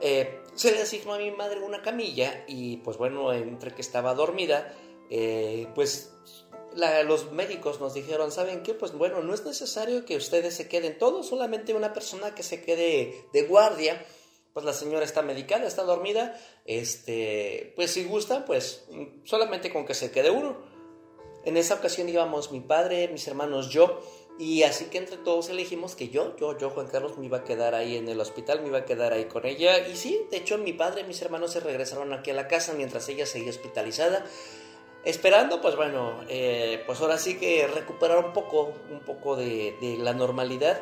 Eh, 0.00 0.40
se 0.54 0.72
le 0.72 0.82
asignó 0.82 1.14
a 1.14 1.18
mi 1.18 1.30
madre 1.30 1.60
una 1.60 1.80
camilla 1.80 2.44
y 2.48 2.78
pues 2.78 2.96
bueno, 2.96 3.32
entre 3.32 3.72
que 3.72 3.82
estaba 3.82 4.14
dormida, 4.14 4.74
eh, 5.10 5.68
pues 5.74 6.12
los 6.76 7.32
médicos 7.32 7.80
nos 7.80 7.94
dijeron, 7.94 8.30
¿saben 8.30 8.62
qué? 8.62 8.74
Pues 8.74 8.92
bueno, 8.92 9.22
no 9.22 9.34
es 9.34 9.44
necesario 9.44 10.04
que 10.04 10.16
ustedes 10.16 10.54
se 10.54 10.68
queden 10.68 10.98
todos, 10.98 11.28
solamente 11.28 11.74
una 11.74 11.92
persona 11.92 12.34
que 12.34 12.42
se 12.42 12.62
quede 12.62 13.26
de 13.32 13.42
guardia. 13.42 14.04
Pues 14.52 14.64
la 14.64 14.72
señora 14.72 15.04
está 15.04 15.22
medicada, 15.22 15.66
está 15.66 15.82
dormida. 15.82 16.38
Este, 16.64 17.72
pues 17.76 17.90
si 17.92 18.04
gusta, 18.04 18.44
pues 18.44 18.86
solamente 19.24 19.72
con 19.72 19.84
que 19.86 19.94
se 19.94 20.10
quede 20.10 20.30
uno. 20.30 20.56
En 21.44 21.56
esa 21.56 21.74
ocasión 21.74 22.08
íbamos 22.08 22.52
mi 22.52 22.60
padre, 22.60 23.08
mis 23.08 23.26
hermanos, 23.28 23.70
yo. 23.70 24.00
Y 24.38 24.64
así 24.64 24.86
que 24.86 24.98
entre 24.98 25.16
todos 25.16 25.48
elegimos 25.48 25.94
que 25.94 26.08
yo, 26.08 26.36
yo, 26.36 26.58
yo, 26.58 26.70
Juan 26.70 26.88
Carlos, 26.88 27.16
me 27.16 27.26
iba 27.26 27.38
a 27.38 27.44
quedar 27.44 27.74
ahí 27.74 27.96
en 27.96 28.08
el 28.08 28.20
hospital, 28.20 28.60
me 28.60 28.68
iba 28.68 28.78
a 28.78 28.84
quedar 28.84 29.12
ahí 29.12 29.26
con 29.26 29.46
ella. 29.46 29.88
Y 29.88 29.96
sí, 29.96 30.26
de 30.30 30.38
hecho, 30.38 30.58
mi 30.58 30.72
padre 30.72 31.02
y 31.02 31.04
mis 31.04 31.22
hermanos 31.22 31.52
se 31.52 31.60
regresaron 31.60 32.12
aquí 32.12 32.30
a 32.30 32.34
la 32.34 32.48
casa 32.48 32.74
mientras 32.74 33.08
ella 33.08 33.24
seguía 33.24 33.50
hospitalizada 33.50 34.26
esperando, 35.06 35.60
pues 35.60 35.76
bueno, 35.76 36.20
eh, 36.28 36.82
pues 36.84 37.00
ahora 37.00 37.16
sí 37.16 37.38
que 37.38 37.66
recuperar 37.68 38.18
un 38.18 38.32
poco, 38.32 38.74
un 38.90 39.00
poco 39.00 39.36
de, 39.36 39.96
la 40.00 40.12
normalidad. 40.12 40.80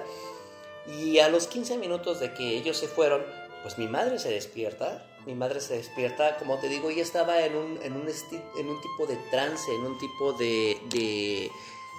Y 0.87 1.19
a 1.19 1.29
los 1.29 1.47
15 1.47 1.77
minutos 1.77 2.21
de 2.21 2.33
que 2.33 2.57
ellos 2.57 2.79
se 2.79 2.89
fueron, 2.89 3.23
pues 3.63 3.79
mi 3.79 3.87
madre 3.87 4.19
se 4.19 4.31
despierta, 4.31 5.07
mi 5.27 5.35
madre 5.35 5.61
se 5.61 5.77
despierta, 5.77 6.37
como 6.39 6.59
te 6.59 6.69
digo, 6.69 6.89
ella 6.91 7.03
estaba 7.03 7.45
en 7.45 7.55
un, 7.55 7.79
en 7.83 7.97
un, 7.97 8.81
tipo 8.81 9.07
de 9.07 9.17
trance, 9.31 9.75
en 9.75 9.83
un 9.83 9.99
tipo 9.99 10.33
de, 10.33 10.79
de 10.91 11.51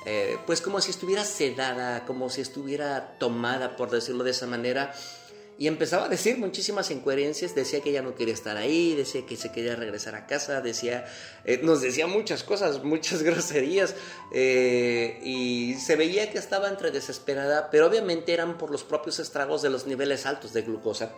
eh, 0.06 0.38
pues 0.48 0.62
como 0.62 0.82
si 0.82 0.92
estuviera 0.92 1.24
sedada, 1.24 2.06
como 2.06 2.30
si 2.30 2.42
estuviera 2.42 3.18
tomada, 3.20 3.76
por 3.76 3.92
decirlo 3.92 4.24
de 4.24 4.32
esa 4.32 4.48
manera 4.48 4.94
y 5.58 5.68
empezaba 5.68 6.06
a 6.06 6.10
decir 6.10 6.38
muchísimas 6.38 6.92
incoherencias, 6.92 7.56
decía 7.56 7.80
que 7.80 7.94
ya 7.94 8.02
no 8.02 8.14
quería 8.14 8.34
estar 8.34 8.58
ahí, 8.58 8.94
decía 8.94 9.26
que 9.26 9.38
se 9.38 9.54
quería 9.54 9.76
regresar 9.78 10.14
a 10.16 10.28
casa, 10.28 10.60
decía, 10.60 11.06
eh, 11.46 11.62
nos 11.64 11.82
decía 11.82 12.08
muchas 12.08 12.44
cosas, 12.44 12.84
muchas 12.84 13.24
groserías, 13.24 13.96
eh, 14.34 15.20
y 15.24 15.76
se 15.76 15.96
veía 15.96 16.30
que 16.30 16.40
estaba 16.40 16.68
entre 16.68 16.92
desesperada, 16.92 17.70
pero 17.72 17.88
obviamente 17.88 18.34
eran 18.34 18.58
por 18.58 18.70
los 18.70 18.84
propios 18.84 19.20
estragos 19.20 19.62
de 19.62 19.70
los 19.70 19.88
niveles 19.88 20.26
altos 20.26 20.52
de 20.52 20.64
glucosa. 20.64 21.14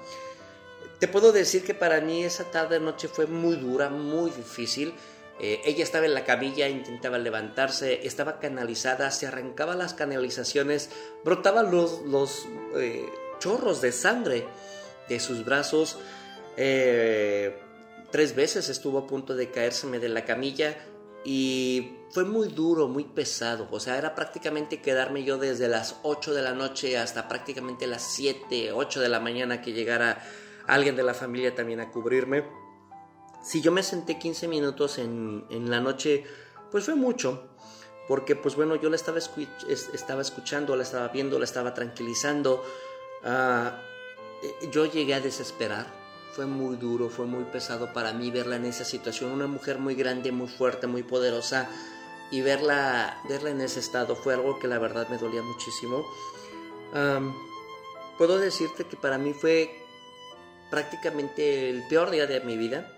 Te 1.00 1.08
puedo 1.08 1.32
decir 1.32 1.64
que 1.64 1.74
para 1.74 2.00
mí 2.02 2.24
esa 2.24 2.44
tarde 2.46 2.80
noche 2.80 3.08
fue 3.08 3.26
muy 3.26 3.56
dura, 3.56 3.90
muy 3.90 4.30
difícil. 4.32 4.94
Eh, 5.40 5.62
ella 5.66 5.84
estaba 5.84 6.08
en 6.08 6.16
la 6.16 6.26
camilla, 6.26 6.68
intentaba 6.68 7.20
levantarse, 7.20 8.06
estaba 8.08 8.40
canalizada, 8.40 9.12
se 9.12 9.28
arrancaba 9.28 9.76
las 9.76 9.94
canalizaciones, 9.94 10.90
brotaban 11.24 11.70
los, 11.70 12.02
los 12.02 12.48
chorros 13.40 13.82
de 13.82 13.92
sangre 13.92 14.46
de 15.10 15.20
sus 15.20 15.46
brazos. 15.46 15.98
Eh, 16.56 17.58
tres 18.12 18.36
veces 18.36 18.70
estuvo 18.70 19.00
a 19.00 19.08
punto 19.08 19.36
de 19.36 19.52
caérseme 19.52 20.00
de 20.00 20.10
la 20.10 20.26
camilla 20.26 20.78
y 21.24 21.98
fue 22.12 22.24
muy 22.26 22.48
duro, 22.50 22.88
muy 22.88 23.04
pesado. 23.04 23.68
O 23.72 23.80
sea, 23.80 23.98
era 23.98 24.16
prácticamente 24.16 24.82
quedarme 24.82 25.24
yo 25.24 25.38
desde 25.38 25.68
las 25.68 25.98
8 26.04 26.34
de 26.34 26.42
la 26.42 26.54
noche 26.54 26.98
hasta 26.98 27.28
prácticamente 27.28 27.88
las 27.88 28.04
7, 28.16 28.72
8 28.72 29.02
de 29.02 29.10
la 29.10 29.20
mañana 29.20 29.62
que 29.62 29.74
llegara 29.74 30.24
alguien 30.68 30.96
de 30.96 31.04
la 31.04 31.14
familia 31.14 31.54
también 31.54 31.80
a 31.80 31.92
cubrirme. 31.92 32.46
Si 33.44 33.62
yo 33.62 33.72
me 33.72 33.84
senté 33.84 34.18
15 34.18 34.48
minutos 34.48 34.98
en, 34.98 35.46
en 35.50 35.70
la 35.70 35.80
noche, 35.80 36.24
pues 36.72 36.86
fue 36.86 36.96
mucho. 36.96 37.50
Porque 38.08 38.38
pues 38.38 38.56
bueno, 38.56 38.76
yo 38.76 38.90
la 38.90 38.96
estaba, 38.96 39.20
estaba 39.20 40.22
escuchando, 40.22 40.76
la 40.76 40.84
estaba 40.84 41.10
viendo, 41.10 41.38
la 41.40 41.46
estaba 41.46 41.74
tranquilizando. 41.74 42.64
Ah, 43.24 43.82
eh, 44.44 44.70
yo 44.72 44.86
llegué 44.86 45.14
a 45.14 45.20
desesperar. 45.20 45.88
Fue 46.32 46.46
muy 46.46 46.76
duro, 46.76 47.10
fue 47.10 47.26
muy 47.26 47.46
pesado 47.46 47.94
para 47.94 48.14
mí 48.14 48.30
verla 48.30 48.58
en 48.58 48.66
esa 48.66 48.86
situación. 48.86 49.32
Una 49.32 49.48
mujer 49.48 49.80
muy 49.80 49.96
grande, 49.96 50.32
muy 50.32 50.48
fuerte, 50.48 50.88
muy 50.88 51.04
poderosa. 51.04 51.70
Y 52.30 52.42
verla, 52.42 53.22
verla 53.30 53.52
en 53.52 53.62
ese 53.62 53.80
estado 53.80 54.16
fue 54.16 54.34
algo 54.34 54.60
que 54.60 54.68
la 54.68 54.80
verdad 54.80 55.08
me 55.10 55.18
dolía 55.18 55.42
muchísimo. 55.42 56.06
puedo 58.18 58.38
decirte 58.38 58.86
que 58.86 58.98
para 58.98 59.18
mí 59.18 59.34
fue 59.34 59.88
prácticamente 60.70 61.70
el 61.70 61.88
peor 61.88 62.12
día 62.12 62.28
de 62.28 62.42
mi 62.42 62.58
vida. 62.58 62.94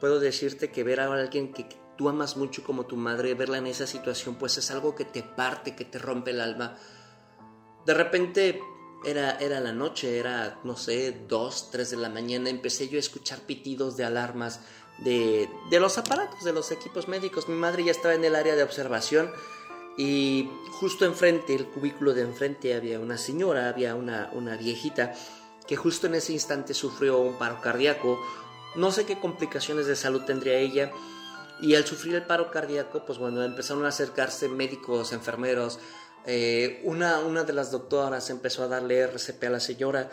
Puedo 0.00 0.20
decirte 0.20 0.70
que 0.70 0.84
ver 0.84 1.00
a 1.00 1.12
alguien 1.12 1.52
que 1.52 1.66
tú 1.96 2.08
amas 2.08 2.36
mucho 2.36 2.62
como 2.62 2.86
tu 2.86 2.96
madre, 2.96 3.34
verla 3.34 3.58
en 3.58 3.66
esa 3.66 3.86
situación, 3.86 4.36
pues 4.36 4.58
es 4.58 4.70
algo 4.70 4.94
que 4.94 5.04
te 5.04 5.22
parte, 5.22 5.74
que 5.74 5.84
te 5.84 5.98
rompe 5.98 6.30
el 6.30 6.40
alma. 6.40 6.76
De 7.86 7.94
repente 7.94 8.60
era, 9.04 9.38
era 9.38 9.60
la 9.60 9.72
noche, 9.72 10.18
era, 10.18 10.58
no 10.64 10.76
sé, 10.76 11.16
dos, 11.28 11.70
tres 11.70 11.90
de 11.90 11.96
la 11.96 12.08
mañana, 12.08 12.50
empecé 12.50 12.88
yo 12.88 12.96
a 12.96 13.00
escuchar 13.00 13.40
pitidos 13.40 13.96
de 13.96 14.04
alarmas 14.04 14.60
de, 14.98 15.48
de 15.70 15.80
los 15.80 15.98
aparatos, 15.98 16.44
de 16.44 16.52
los 16.52 16.72
equipos 16.72 17.08
médicos. 17.08 17.48
Mi 17.48 17.56
madre 17.56 17.84
ya 17.84 17.90
estaba 17.90 18.14
en 18.14 18.24
el 18.24 18.34
área 18.34 18.56
de 18.56 18.62
observación 18.62 19.30
y 19.96 20.50
justo 20.72 21.04
enfrente, 21.04 21.54
el 21.54 21.66
cubículo 21.66 22.14
de 22.14 22.22
enfrente, 22.22 22.74
había 22.74 23.00
una 23.00 23.16
señora, 23.16 23.68
había 23.68 23.94
una, 23.94 24.30
una 24.34 24.56
viejita 24.56 25.14
que 25.66 25.76
justo 25.76 26.06
en 26.06 26.14
ese 26.14 26.32
instante 26.32 26.74
sufrió 26.74 27.18
un 27.18 27.38
paro 27.38 27.60
cardíaco. 27.60 28.20
No 28.76 28.92
sé 28.92 29.06
qué 29.06 29.18
complicaciones 29.18 29.86
de 29.86 29.96
salud 29.96 30.22
tendría 30.22 30.58
ella. 30.58 30.92
Y 31.60 31.74
al 31.74 31.86
sufrir 31.86 32.14
el 32.14 32.24
paro 32.24 32.50
cardíaco, 32.50 33.06
pues 33.06 33.18
bueno, 33.18 33.42
empezaron 33.42 33.86
a 33.86 33.88
acercarse 33.88 34.48
médicos, 34.48 35.12
enfermeros, 35.12 35.78
eh, 36.26 36.80
una, 36.84 37.20
una 37.20 37.44
de 37.44 37.52
las 37.52 37.70
doctoras 37.70 38.30
empezó 38.30 38.64
a 38.64 38.68
darle 38.68 39.00
RCP 39.00 39.44
a 39.44 39.50
la 39.50 39.60
señora 39.60 40.10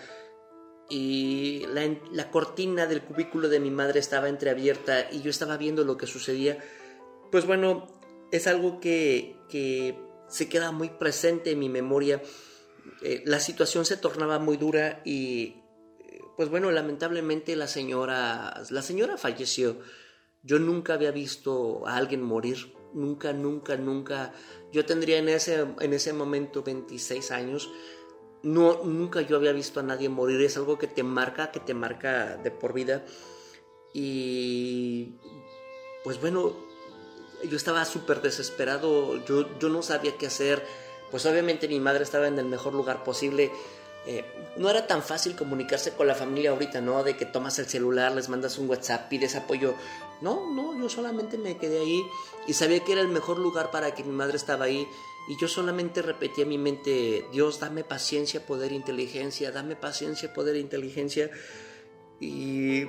y 0.89 1.65
la, 2.12 2.29
cortina 2.29 2.86
del 2.86 3.01
cubículo 3.01 3.50
de 3.50 3.60
mi 3.60 3.72
madre 3.72 4.00
estaba 4.00 4.29
entreabierta 4.29 5.10
y 5.12 5.22
yo 5.22 5.29
estaba 5.29 5.58
viendo 5.58 5.84
lo 5.84 5.98
que 5.98 6.08
sucedía. 6.08 6.63
Pues 7.32 7.46
bueno, 7.46 7.88
es 8.32 8.48
algo 8.48 8.79
que, 8.79 9.38
que 9.50 9.98
se 10.27 10.50
queda 10.50 10.72
muy 10.72 10.89
presente 10.89 11.51
en 11.51 11.60
mi 11.60 11.70
memoria. 11.70 12.22
Eh, 13.01 13.24
la 13.25 13.39
situación 13.39 13.86
se 13.86 13.98
tornaba 13.98 14.39
muy 14.39 14.58
dura 14.58 15.01
y 15.03 15.63
pues 16.36 16.50
bueno, 16.50 16.72
lamentablemente 16.72 17.55
la 17.55 17.67
señora, 17.67 18.63
la 18.70 18.82
señora 18.82 19.17
falleció. 19.17 19.77
Yo 20.41 20.60
nunca 20.60 20.96
había 20.96 21.12
visto 21.12 21.88
a 21.88 21.96
alguien 21.96 22.22
morir, 22.22 22.73
nunca, 22.94 23.34
nunca, 23.34 23.78
nunca 23.78 24.34
yo 24.72 24.86
tendría 24.86 25.18
en 25.18 25.30
ese, 25.30 25.66
en 25.80 25.94
ese 25.94 26.14
momento 26.14 26.64
26 26.64 27.32
años. 27.32 27.72
No, 28.42 28.84
nunca 28.84 29.22
yo 29.22 29.38
había 29.38 29.54
visto 29.54 29.80
a 29.80 29.84
nadie 29.84 30.10
morir. 30.10 30.42
Es 30.42 30.58
algo 30.58 30.78
que 30.78 30.88
te 30.88 31.04
marca, 31.04 31.52
que 31.52 31.60
te 31.60 31.74
marca 31.74 32.38
de 32.38 32.52
por 32.52 32.74
vida. 32.74 33.06
Y 33.94 35.16
pues 36.04 36.20
bueno, 36.20 36.56
yo 37.50 37.56
estaba 37.56 37.86
súper 37.86 38.22
desesperado. 38.22 39.24
Yo, 39.26 39.58
yo 39.60 39.70
no 39.70 39.82
sabía 39.82 40.18
qué 40.18 40.28
hacer. 40.28 40.64
pues 41.12 41.26
obviamente 41.26 41.68
mi 41.68 41.80
madre 41.80 42.04
estaba 42.04 42.28
en 42.28 42.40
el 42.40 42.46
mejor 42.46 42.74
lugar 42.74 43.04
posible. 43.04 43.52
Eh, 44.06 44.26
no 44.58 44.70
era 44.70 44.86
tan 44.86 45.02
fácil 45.02 45.36
comunicarse 45.36 45.94
con 45.94 46.08
la 46.08 46.16
familia 46.16 46.52
ahorita, 46.52 46.82
¿no? 46.82 47.04
De 47.04 47.16
que 47.16 47.26
tomas 47.26 47.58
el 47.60 47.68
celular, 47.68 48.12
les 48.12 48.28
mandas 48.28 48.58
un 48.58 48.70
WhatsApp, 48.70 49.08
pides 49.08 49.36
apoyo. 49.36 49.76
No, 50.22 50.50
no, 50.50 50.79
yo 50.79 50.89
solamente 50.89 51.38
me 51.38 51.58
quedé 51.58 51.79
ahí 51.79 52.03
y 52.48 52.53
sabía 52.53 52.84
que 52.84 52.93
era 52.93 53.01
el 53.01 53.10
mejor 53.10 53.39
lugar 53.39 53.72
para 53.72 53.93
que 53.93 54.03
mi 54.03 54.12
madre 54.12 54.38
estaba 54.38 54.65
ahí. 54.65 54.88
Y 55.27 55.38
yo 55.38 55.48
solamente 55.48 56.01
repetía 56.01 56.43
en 56.43 56.50
mi 56.50 56.58
mente, 56.58 57.25
Dios, 57.32 57.60
dame 57.60 57.84
paciencia, 57.84 58.46
poder, 58.46 58.72
inteligencia, 58.72 59.51
dame 59.51 59.75
paciencia, 59.75 60.34
poder, 60.34 60.58
inteligencia. 60.58 61.29
Y 62.20 62.86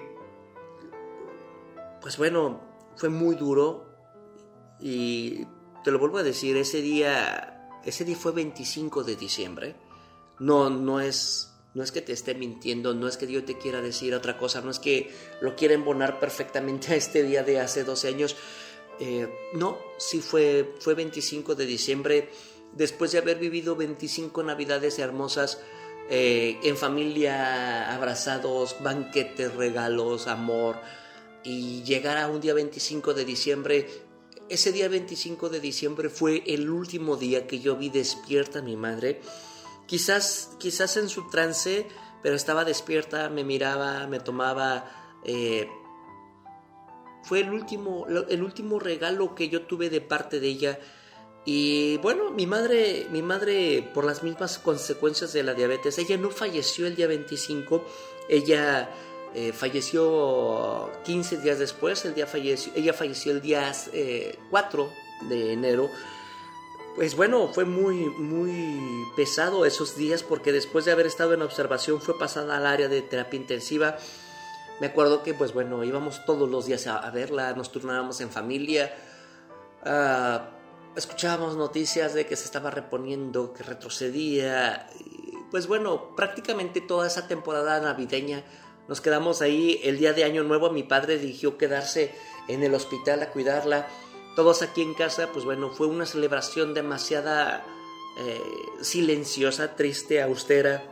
pues 2.01 2.19
bueno, 2.19 2.61
fue 2.97 3.09
muy 3.09 3.37
duro. 3.37 3.87
Y 4.81 5.47
te 5.85 5.91
lo 5.91 5.99
vuelvo 5.99 6.19
a 6.19 6.23
decir, 6.23 6.57
ese 6.57 6.83
día, 6.83 7.71
ese 7.85 8.05
día 8.05 8.17
fue 8.17 8.33
25 8.33 9.05
de 9.05 9.17
diciembre. 9.17 9.77
No, 10.41 10.69
no 10.71 11.01
es, 11.01 11.54
no 11.75 11.83
es 11.83 11.91
que 11.91 12.01
te 12.01 12.13
esté 12.13 12.35
mintiendo, 12.35 12.95
no 12.95 13.09
es 13.09 13.17
que 13.17 13.27
Dios 13.27 13.45
te 13.45 13.59
quiera 13.59 13.83
decir 13.83 14.15
otra 14.15 14.39
cosa, 14.39 14.61
no 14.61 14.71
es 14.71 14.79
que 14.79 15.11
lo 15.41 15.57
quiera 15.57 15.75
embonar 15.75 16.21
perfectamente 16.21 16.89
a 16.93 16.97
este 16.97 17.23
día 17.23 17.43
de 17.43 17.61
hace 17.61 17.85
12 17.85 18.09
años. 18.09 18.37
Eh, 19.01 19.29
no, 19.55 19.79
sí 19.99 20.21
fue, 20.21 20.75
fue 20.79 20.95
25 20.95 21.57
de 21.57 21.67
diciembre, 21.67 22.31
después 22.73 23.11
de 23.11 23.19
haber 23.19 23.39
vivido 23.39 23.75
25 23.75 24.43
navidades 24.45 25.01
hermosas, 25.01 25.61
eh, 26.11 26.59
en 26.63 26.77
familia, 26.77 27.93
abrazados, 27.93 28.77
banquetes, 28.81 29.55
regalos, 29.55 30.29
amor, 30.29 30.77
y 31.43 31.83
llegar 31.83 32.19
a 32.19 32.29
un 32.29 32.41
día 32.41 32.55
25 32.55 33.15
de 33.15 33.25
diciembre, 33.25 33.89
ese 34.49 34.71
día 34.71 34.89
25 34.89 35.49
de 35.49 35.59
diciembre 35.59 36.09
fue 36.09 36.45
el 36.47 36.71
último 36.71 37.17
día 37.17 37.47
que 37.47 37.61
yo 37.61 37.77
vi 37.77 37.89
despierta 37.89 38.61
a 38.61 38.63
mi 38.63 38.77
madre 38.77 39.21
Quizás, 39.87 40.57
quizás 40.59 40.97
en 40.97 41.09
su 41.09 41.29
trance, 41.29 41.87
pero 42.23 42.37
estaba 42.37 42.65
despierta, 42.65 43.29
me 43.29 43.45
miraba, 43.45 44.07
me 44.07 44.21
tomaba. 44.21 44.91
Eh, 45.25 45.69
fue 47.23 47.41
el 47.41 47.51
último, 47.51 48.07
el 48.07 48.43
último 48.43 48.79
regalo 48.79 49.35
que 49.35 49.49
yo 49.49 49.63
tuve 49.63 49.91
de 49.91 50.01
parte 50.01 50.41
de 50.41 50.49
ella. 50.49 50.79
Y 51.47 51.99
bueno, 51.99 52.31
mi 52.31 52.47
madre, 52.47 53.07
mi 53.11 53.21
madre, 53.21 53.91
por 53.93 54.05
las 54.05 54.23
mismas 54.23 54.59
consecuencias 54.59 55.33
de 55.33 55.43
la 55.43 55.53
diabetes, 55.53 55.99
ella 55.99 56.17
no 56.17 56.31
falleció 56.31 56.87
el 56.87 56.97
día 56.97 57.07
25, 57.07 57.85
ella 58.31 58.89
eh, 59.35 59.53
falleció 59.53 60.91
15 61.05 61.39
días 61.39 61.59
después, 61.59 62.05
el 62.07 62.15
día 62.15 62.27
falleció, 62.27 62.73
ella 62.75 62.95
falleció 62.95 63.33
el 63.33 63.43
día 63.43 63.73
4 64.51 64.83
eh, 64.83 65.27
de 65.29 65.53
enero 65.53 65.91
pues 66.95 67.17
bueno, 67.17 67.49
fue 67.49 67.65
muy, 67.65 68.09
muy 68.11 69.05
pesado 69.17 69.67
esos 69.67 69.97
días 69.97 70.23
porque 70.23 70.53
después 70.53 70.85
de 70.85 70.93
haber 70.93 71.07
estado 71.07 71.35
en 71.35 71.43
observación 71.43 72.01
fue 72.01 72.19
pasada 72.19 72.57
al 72.57 72.67
área 72.67 72.89
de 72.89 73.03
terapia 73.03 73.39
intensiva. 73.39 73.97
Me 74.81 74.89
acuerdo 74.89 75.23
que, 75.23 75.35
pues 75.35 75.53
bueno, 75.53 75.83
íbamos 75.85 76.25
todos 76.25 76.49
los 76.49 76.67
días 76.67 76.87
a, 76.87 77.09
verla, 77.11 77.53
nos 77.55 77.73
turnábamos 77.73 78.21
en 78.21 78.31
familia, 78.31 78.95
ah, 79.85 80.51
escuchábamos 80.97 81.57
noticias 81.57 82.15
de 82.15 82.27
que 82.27 82.37
se 82.37 82.45
estaba 82.45 82.71
reponiendo, 82.71 83.53
que 83.53 83.63
retrocedía. 83.63 84.89
pues 85.51 85.67
bueno, 85.67 86.15
prácticamente 86.17 86.81
toda 86.81 87.07
esa 87.07 87.27
temporada 87.27 87.81
navideña 87.81 88.45
nos 88.89 89.01
quedamos 89.01 89.43
ahí. 89.43 89.81
El 89.83 89.99
día 89.99 90.13
de 90.13 90.25
Año 90.25 90.45
Nuevo 90.45 90.71
mi 90.71 90.83
padre 90.83 91.15
eligió 91.15 91.57
quedarse 91.59 92.15
en 92.49 92.63
el 92.63 92.75
hospital 92.75 93.23
a 93.23 93.31
cuidarla 93.31 93.89
todos 94.35 94.63
aquí 94.63 94.83
en 94.83 94.95
casa, 94.95 95.31
pues 95.33 95.45
bueno, 95.45 95.71
fue 95.71 95.87
una 95.87 96.07
celebración 96.07 96.75
demasiada 96.75 97.65
eh, 98.19 98.41
silenciosa, 98.81 99.77
triste, 99.77 100.23
austera. 100.23 100.83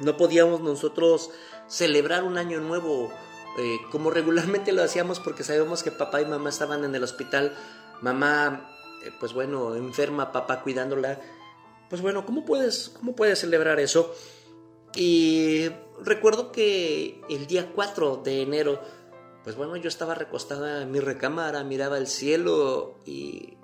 No 0.00 0.16
podíamos 0.16 0.60
nosotros 0.60 1.30
celebrar 1.68 2.24
un 2.24 2.38
año 2.38 2.60
nuevo 2.60 3.10
eh, 3.58 3.78
como 3.90 4.10
regularmente 4.10 4.72
lo 4.72 4.82
hacíamos 4.82 5.18
porque 5.18 5.42
sabíamos 5.42 5.82
que 5.82 5.90
papá 5.90 6.20
y 6.20 6.26
mamá 6.26 6.50
estaban 6.50 6.84
en 6.84 6.94
el 6.94 7.02
hospital. 7.02 7.56
Mamá, 8.02 8.70
eh, 9.04 9.10
pues 9.18 9.32
bueno, 9.32 9.74
enferma, 9.74 10.32
papá 10.32 10.62
cuidándola. 10.62 11.20
Pues 11.88 12.02
bueno, 12.02 12.26
¿cómo 12.26 12.44
puedes, 12.44 12.90
cómo 12.90 13.16
puedes 13.16 13.40
celebrar 13.40 13.80
eso? 13.80 14.14
Y 14.94 15.70
recuerdo 16.02 16.52
que 16.52 17.22
el 17.28 17.46
día 17.46 17.72
4 17.74 18.22
de 18.24 18.42
enero 18.42 18.80
pues 19.46 19.54
bueno, 19.54 19.76
yo 19.76 19.86
estaba 19.86 20.16
recostada 20.16 20.82
en 20.82 20.90
mi 20.90 20.98
recámara, 20.98 21.62
miraba 21.62 21.98
el 21.98 22.08
cielo 22.08 22.98
y, 23.06 23.56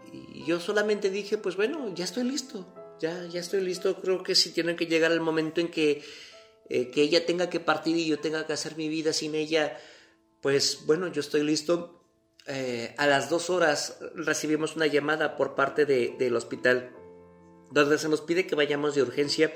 yo 0.46 0.60
solamente 0.60 1.10
dije, 1.10 1.38
pues 1.38 1.56
bueno, 1.56 1.92
ya 1.92 2.04
estoy 2.04 2.22
listo, 2.22 2.72
ya, 3.00 3.26
ya 3.26 3.40
estoy 3.40 3.62
listo, 3.62 4.00
creo 4.00 4.22
que 4.22 4.36
sí 4.36 4.52
tiene 4.52 4.76
que 4.76 4.86
llegar 4.86 5.10
el 5.10 5.20
momento 5.20 5.60
en 5.60 5.72
que, 5.72 6.04
eh, 6.68 6.92
que 6.92 7.02
ella 7.02 7.26
tenga 7.26 7.50
que 7.50 7.58
partir 7.58 7.96
y 7.96 8.06
yo 8.06 8.20
tenga 8.20 8.46
que 8.46 8.52
hacer 8.52 8.76
mi 8.76 8.88
vida 8.88 9.12
sin 9.12 9.34
ella, 9.34 9.76
pues 10.40 10.86
bueno, 10.86 11.08
yo 11.08 11.18
estoy 11.18 11.42
listo. 11.42 12.00
Eh, 12.46 12.94
a 12.96 13.08
las 13.08 13.28
dos 13.28 13.50
horas 13.50 13.98
recibimos 14.14 14.76
una 14.76 14.86
llamada 14.86 15.36
por 15.36 15.56
parte 15.56 15.84
del 15.84 16.36
hospital 16.36 16.94
donde 17.72 17.98
se 17.98 18.08
nos 18.08 18.20
pide 18.20 18.46
que 18.46 18.54
vayamos 18.54 18.94
de 18.94 19.02
urgencia 19.02 19.52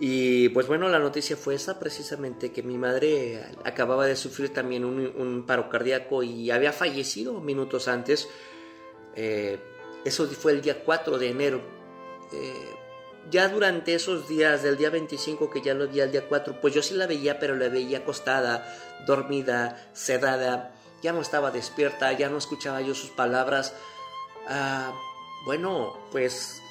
y 0.00 0.48
pues 0.50 0.68
bueno, 0.68 0.88
la 0.88 1.00
noticia 1.00 1.36
fue 1.36 1.54
esa 1.54 1.78
precisamente, 1.78 2.52
que 2.52 2.62
mi 2.62 2.78
madre 2.78 3.44
acababa 3.64 4.06
de 4.06 4.14
sufrir 4.14 4.52
también 4.52 4.84
un, 4.84 5.44
paro 5.46 5.68
cardíaco 5.68 6.22
y 6.22 6.50
había 6.50 6.72
fallecido 6.72 7.40
minutos 7.40 7.88
antes. 7.88 8.28
Eh, 9.16 9.58
eso 10.04 10.26
fue 10.28 10.52
el 10.52 10.62
día 10.62 10.84
4 10.84 11.18
de 11.18 11.28
enero. 11.28 11.60
Eh, 12.32 12.74
ya 13.30 13.48
durante 13.48 13.94
esos 13.94 14.28
días, 14.28 14.62
del 14.62 14.76
día 14.76 14.90
25 14.90 15.50
que 15.50 15.60
ya 15.60 15.74
lo 15.74 15.88
vi 15.88 16.00
el 16.00 16.12
día 16.12 16.26
4, 16.28 16.60
pues 16.60 16.74
yo 16.74 16.82
sí 16.82 16.94
la 16.94 17.06
veía, 17.06 17.40
pero 17.40 17.56
la 17.56 17.68
veía 17.68 17.98
acostada, 17.98 18.72
dormida, 19.04 19.90
sedada, 19.92 20.74
ya 21.02 21.12
no 21.12 21.20
estaba 21.20 21.50
despierta, 21.50 22.12
ya 22.12 22.28
no 22.28 22.38
escuchaba 22.38 22.80
yo 22.80 22.94
sus 22.94 23.10
palabras. 23.10 23.74
Ah, 24.46 24.92
bueno, 25.44 25.98
pues 26.12 26.62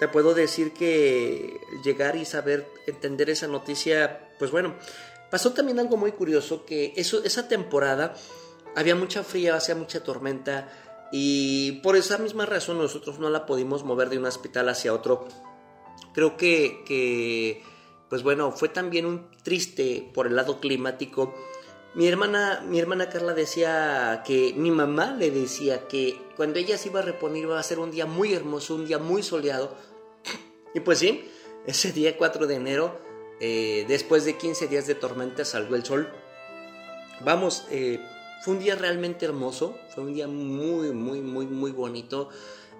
te 0.00 0.08
puedo 0.08 0.32
decir 0.32 0.72
que 0.72 1.60
llegar 1.84 2.16
y 2.16 2.24
saber 2.24 2.66
entender 2.86 3.28
esa 3.28 3.46
noticia, 3.46 4.30
pues 4.38 4.50
bueno, 4.50 4.74
pasó 5.30 5.52
también 5.52 5.78
algo 5.78 5.98
muy 5.98 6.12
curioso, 6.12 6.64
que 6.64 6.94
eso, 6.96 7.22
esa 7.22 7.48
temporada 7.48 8.14
había 8.74 8.94
mucha 8.96 9.22
fría, 9.22 9.56
hacía 9.56 9.74
mucha 9.74 10.02
tormenta 10.02 10.72
y 11.12 11.80
por 11.82 11.96
esa 11.96 12.16
misma 12.16 12.46
razón 12.46 12.78
nosotros 12.78 13.18
no 13.18 13.28
la 13.28 13.44
pudimos 13.44 13.84
mover 13.84 14.08
de 14.08 14.16
un 14.16 14.24
hospital 14.24 14.70
hacia 14.70 14.94
otro. 14.94 15.28
Creo 16.14 16.38
que, 16.38 16.82
que 16.86 17.62
pues 18.08 18.22
bueno, 18.22 18.52
fue 18.52 18.70
también 18.70 19.04
un 19.04 19.30
triste 19.42 20.10
por 20.14 20.26
el 20.26 20.34
lado 20.34 20.60
climático. 20.60 21.34
Mi 21.94 22.06
hermana, 22.06 22.64
mi 22.66 22.78
hermana 22.78 23.10
Carla 23.10 23.34
decía 23.34 24.22
que 24.24 24.54
mi 24.56 24.70
mamá 24.70 25.12
le 25.12 25.30
decía 25.30 25.88
que 25.88 26.18
cuando 26.36 26.58
ella 26.58 26.78
se 26.78 26.88
iba 26.88 27.00
a 27.00 27.02
reponer 27.02 27.42
iba 27.42 27.58
a 27.58 27.62
ser 27.62 27.80
un 27.80 27.90
día 27.90 28.06
muy 28.06 28.32
hermoso, 28.32 28.76
un 28.76 28.86
día 28.86 28.98
muy 28.98 29.22
soleado, 29.22 29.76
y 30.74 30.80
pues 30.80 30.98
sí, 30.98 31.30
ese 31.66 31.92
día 31.92 32.16
4 32.16 32.46
de 32.46 32.54
enero, 32.54 32.98
eh, 33.40 33.84
después 33.88 34.24
de 34.24 34.36
15 34.36 34.68
días 34.68 34.86
de 34.86 34.94
tormenta, 34.94 35.44
salió 35.44 35.76
el 35.76 35.84
sol. 35.84 36.08
Vamos, 37.24 37.66
eh, 37.70 38.00
fue 38.42 38.54
un 38.54 38.60
día 38.60 38.74
realmente 38.74 39.26
hermoso, 39.26 39.76
fue 39.94 40.04
un 40.04 40.14
día 40.14 40.26
muy, 40.26 40.92
muy, 40.92 41.20
muy, 41.20 41.46
muy 41.46 41.72
bonito. 41.72 42.30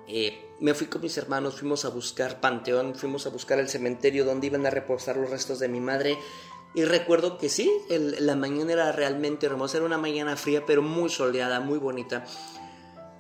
Eh, 0.07 0.47
me 0.61 0.75
fui 0.75 0.87
con 0.87 1.03
mis 1.03 1.17
hermanos, 1.19 1.55
fuimos 1.55 1.85
a 1.85 1.91
buscar 1.91 2.41
Panteón, 2.41 2.95
fuimos 2.95 3.27
a 3.27 3.31
buscar 3.31 3.59
el 3.59 3.69
cementerio 3.69 4.25
donde 4.25 4.49
iban 4.49 4.67
a 4.67 4.71
reposar 4.71 5.17
los 5.17 5.31
restos 5.31 5.59
de 5.59 5.69
mi 5.69 5.81
madre. 5.81 6.19
Y 6.75 6.85
recuerdo 6.85 7.37
que 7.37 7.49
sí, 7.49 7.71
la 7.89 8.37
mañana 8.37 8.73
era 8.73 8.93
realmente 8.93 9.47
hermosa, 9.47 9.79
era 9.79 9.87
una 9.87 9.99
mañana 9.99 10.37
fría, 10.37 10.65
pero 10.67 10.83
muy 10.83 11.11
soleada, 11.11 11.61
muy 11.61 11.79
bonita. 11.79 12.25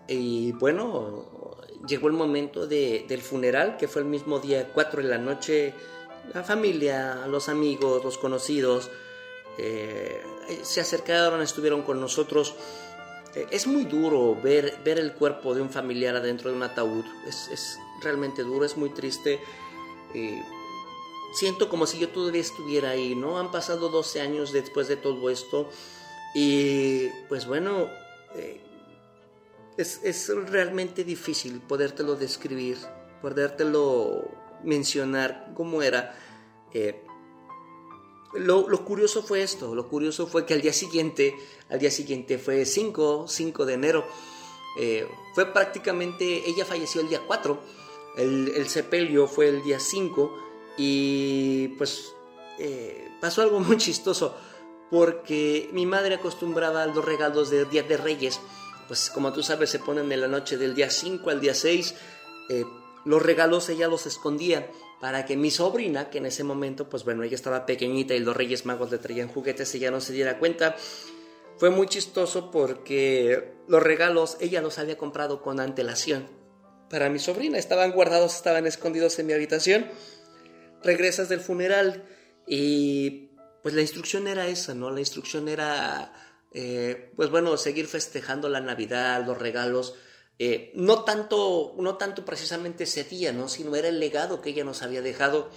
Y 0.06 0.52
bueno, 0.52 1.56
llegó 1.86 2.08
el 2.08 2.14
momento 2.14 2.66
del 2.66 3.22
funeral, 3.22 3.76
que 3.76 3.88
fue 3.88 4.02
el 4.02 4.08
mismo 4.08 4.38
día 4.38 4.70
4 4.72 5.02
de 5.02 5.08
la 5.08 5.18
noche. 5.18 5.74
La 6.34 6.44
familia, 6.44 7.26
los 7.26 7.48
amigos, 7.48 8.04
los 8.04 8.18
conocidos 8.18 8.90
eh, 9.58 10.22
se 10.62 10.80
acercaron, 10.80 11.42
estuvieron 11.42 11.82
con 11.82 12.00
nosotros. 12.00 12.54
Eh, 13.34 13.46
es 13.50 13.66
muy 13.66 13.84
duro 13.84 14.36
ver, 14.40 14.80
el 14.84 15.12
cuerpo 15.14 15.54
de 15.54 15.62
un 15.62 15.70
familiar 15.70 16.16
adentro 16.16 16.50
de 16.50 16.56
un 16.56 16.62
ataúd. 16.62 17.04
Es, 17.26 17.78
realmente 18.02 18.42
duro, 18.42 18.64
es 18.64 18.76
muy 18.76 18.90
triste. 18.90 19.40
Eh, 20.14 20.42
siento 21.34 21.68
como 21.68 21.86
si 21.86 21.98
yo 21.98 22.08
todavía 22.08 22.40
estuviera 22.40 22.90
ahí, 22.90 23.14
¿no? 23.14 23.38
Han 23.38 23.50
pasado 23.50 23.88
12 23.88 24.20
años 24.20 24.52
después 24.52 24.88
de 24.88 24.96
todo 24.96 25.30
esto. 25.30 25.68
Y 26.34 27.08
pues 27.28 27.46
bueno, 27.46 27.88
es, 29.80 30.28
realmente 30.50 31.04
difícil 31.04 31.60
podértelo 31.60 32.16
describir, 32.16 32.78
podértelo 33.22 34.28
mencionar 34.64 35.52
cómo 35.54 35.82
era. 35.82 36.14
Eh, 36.72 37.02
lo, 38.34 38.84
curioso 38.84 39.22
fue 39.22 39.42
esto, 39.42 39.74
lo 39.74 39.88
curioso 39.88 40.26
fue 40.26 40.46
que 40.46 40.54
al 40.54 40.60
día 40.60 40.72
siguiente, 40.72 41.34
al 41.68 41.78
día 41.78 41.90
siguiente 41.90 42.38
fue 42.38 42.64
5, 42.64 43.26
5 43.26 43.66
de 43.66 43.74
enero, 43.74 44.04
eh, 44.78 45.08
fue 45.34 45.46
prácticamente, 45.52 46.48
ella 46.48 46.64
falleció 46.64 47.00
el 47.00 47.08
día 47.08 47.20
4, 47.26 47.60
El, 48.18 48.68
sepelio 48.68 49.26
fue 49.26 49.48
el 49.48 49.62
día 49.62 49.80
5 49.80 50.32
y 50.76 51.68
pues 51.76 52.12
eh, 52.58 53.08
pasó 53.20 53.42
algo 53.42 53.58
muy 53.60 53.78
chistoso 53.78 54.36
porque 54.90 55.68
mi 55.72 55.86
madre 55.86 56.16
acostumbraba 56.16 56.82
a 56.82 56.86
los 56.86 57.04
regalos 57.04 57.50
del 57.50 57.70
Día 57.70 57.84
de 57.84 57.96
Reyes. 57.96 58.40
Pues 58.90 59.08
como 59.08 59.32
tú 59.32 59.40
sabes 59.40 59.70
se 59.70 59.78
ponen 59.78 60.10
en 60.10 60.20
la 60.20 60.26
noche 60.26 60.56
del 60.56 60.74
día 60.74 60.90
5 60.90 61.30
al 61.30 61.40
día 61.40 61.54
6. 61.54 61.94
Eh, 62.48 62.64
los 63.04 63.22
regalos 63.22 63.68
ella 63.68 63.86
los 63.86 64.04
escondía 64.06 64.68
para 65.00 65.24
que 65.24 65.36
mi 65.36 65.52
sobrina, 65.52 66.10
que 66.10 66.18
en 66.18 66.26
ese 66.26 66.42
momento, 66.42 66.88
pues 66.88 67.04
bueno, 67.04 67.22
ella 67.22 67.36
estaba 67.36 67.66
pequeñita 67.66 68.16
y 68.16 68.18
los 68.18 68.36
Reyes 68.36 68.66
Magos 68.66 68.90
le 68.90 68.98
traían 68.98 69.28
juguetes, 69.28 69.72
ella 69.76 69.92
no 69.92 70.00
se 70.00 70.12
diera 70.12 70.40
cuenta. 70.40 70.74
Fue 71.56 71.70
muy 71.70 71.86
chistoso 71.86 72.50
porque 72.50 73.52
los 73.68 73.80
regalos 73.80 74.36
ella 74.40 74.60
los 74.60 74.80
había 74.80 74.98
comprado 74.98 75.40
con 75.40 75.60
antelación. 75.60 76.26
Para 76.90 77.10
mi 77.10 77.20
sobrina 77.20 77.58
estaban 77.58 77.92
guardados, 77.92 78.34
estaban 78.34 78.66
escondidos 78.66 79.16
en 79.20 79.28
mi 79.28 79.34
habitación. 79.34 79.86
Regresas 80.82 81.28
del 81.28 81.38
funeral 81.38 82.08
y 82.44 83.30
pues 83.62 83.72
la 83.72 83.82
instrucción 83.82 84.26
era 84.26 84.48
esa, 84.48 84.74
¿no? 84.74 84.90
La 84.90 84.98
instrucción 84.98 85.46
era, 85.46 86.12
eh, 86.52 87.12
pues 87.16 87.30
bueno, 87.30 87.56
seguir 87.56 87.86
festejando 87.86 88.48
la 88.48 88.60
Navidad, 88.60 89.24
los 89.26 89.38
regalos 89.38 89.94
eh, 90.42 90.72
no, 90.74 91.04
tanto, 91.04 91.74
no 91.76 91.98
tanto 91.98 92.24
precisamente 92.24 92.84
ese 92.84 93.04
día, 93.04 93.30
¿no? 93.30 93.46
sino 93.46 93.76
era 93.76 93.88
el 93.88 94.00
legado 94.00 94.40
que 94.40 94.48
ella 94.48 94.64
nos 94.64 94.80
había 94.80 95.02
dejado. 95.02 95.50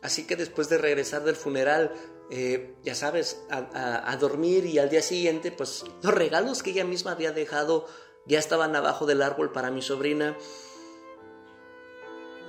Así 0.00 0.26
que 0.26 0.36
después 0.36 0.70
de 0.70 0.78
regresar 0.78 1.22
del 1.22 1.36
funeral, 1.36 1.92
eh, 2.30 2.74
ya 2.82 2.94
sabes, 2.94 3.42
a, 3.50 4.16
dormir 4.16 4.64
y 4.64 4.78
al 4.78 4.88
día 4.88 5.02
siguiente, 5.02 5.52
pues 5.52 5.84
los 6.02 6.14
regalos 6.14 6.62
que 6.62 6.70
ella 6.70 6.86
misma 6.86 7.12
había 7.12 7.32
dejado 7.32 7.86
ya 8.24 8.38
estaban 8.38 8.74
abajo 8.74 9.04
del 9.04 9.20
árbol 9.20 9.52
para 9.52 9.70
mi 9.70 9.82
sobrina. 9.82 10.34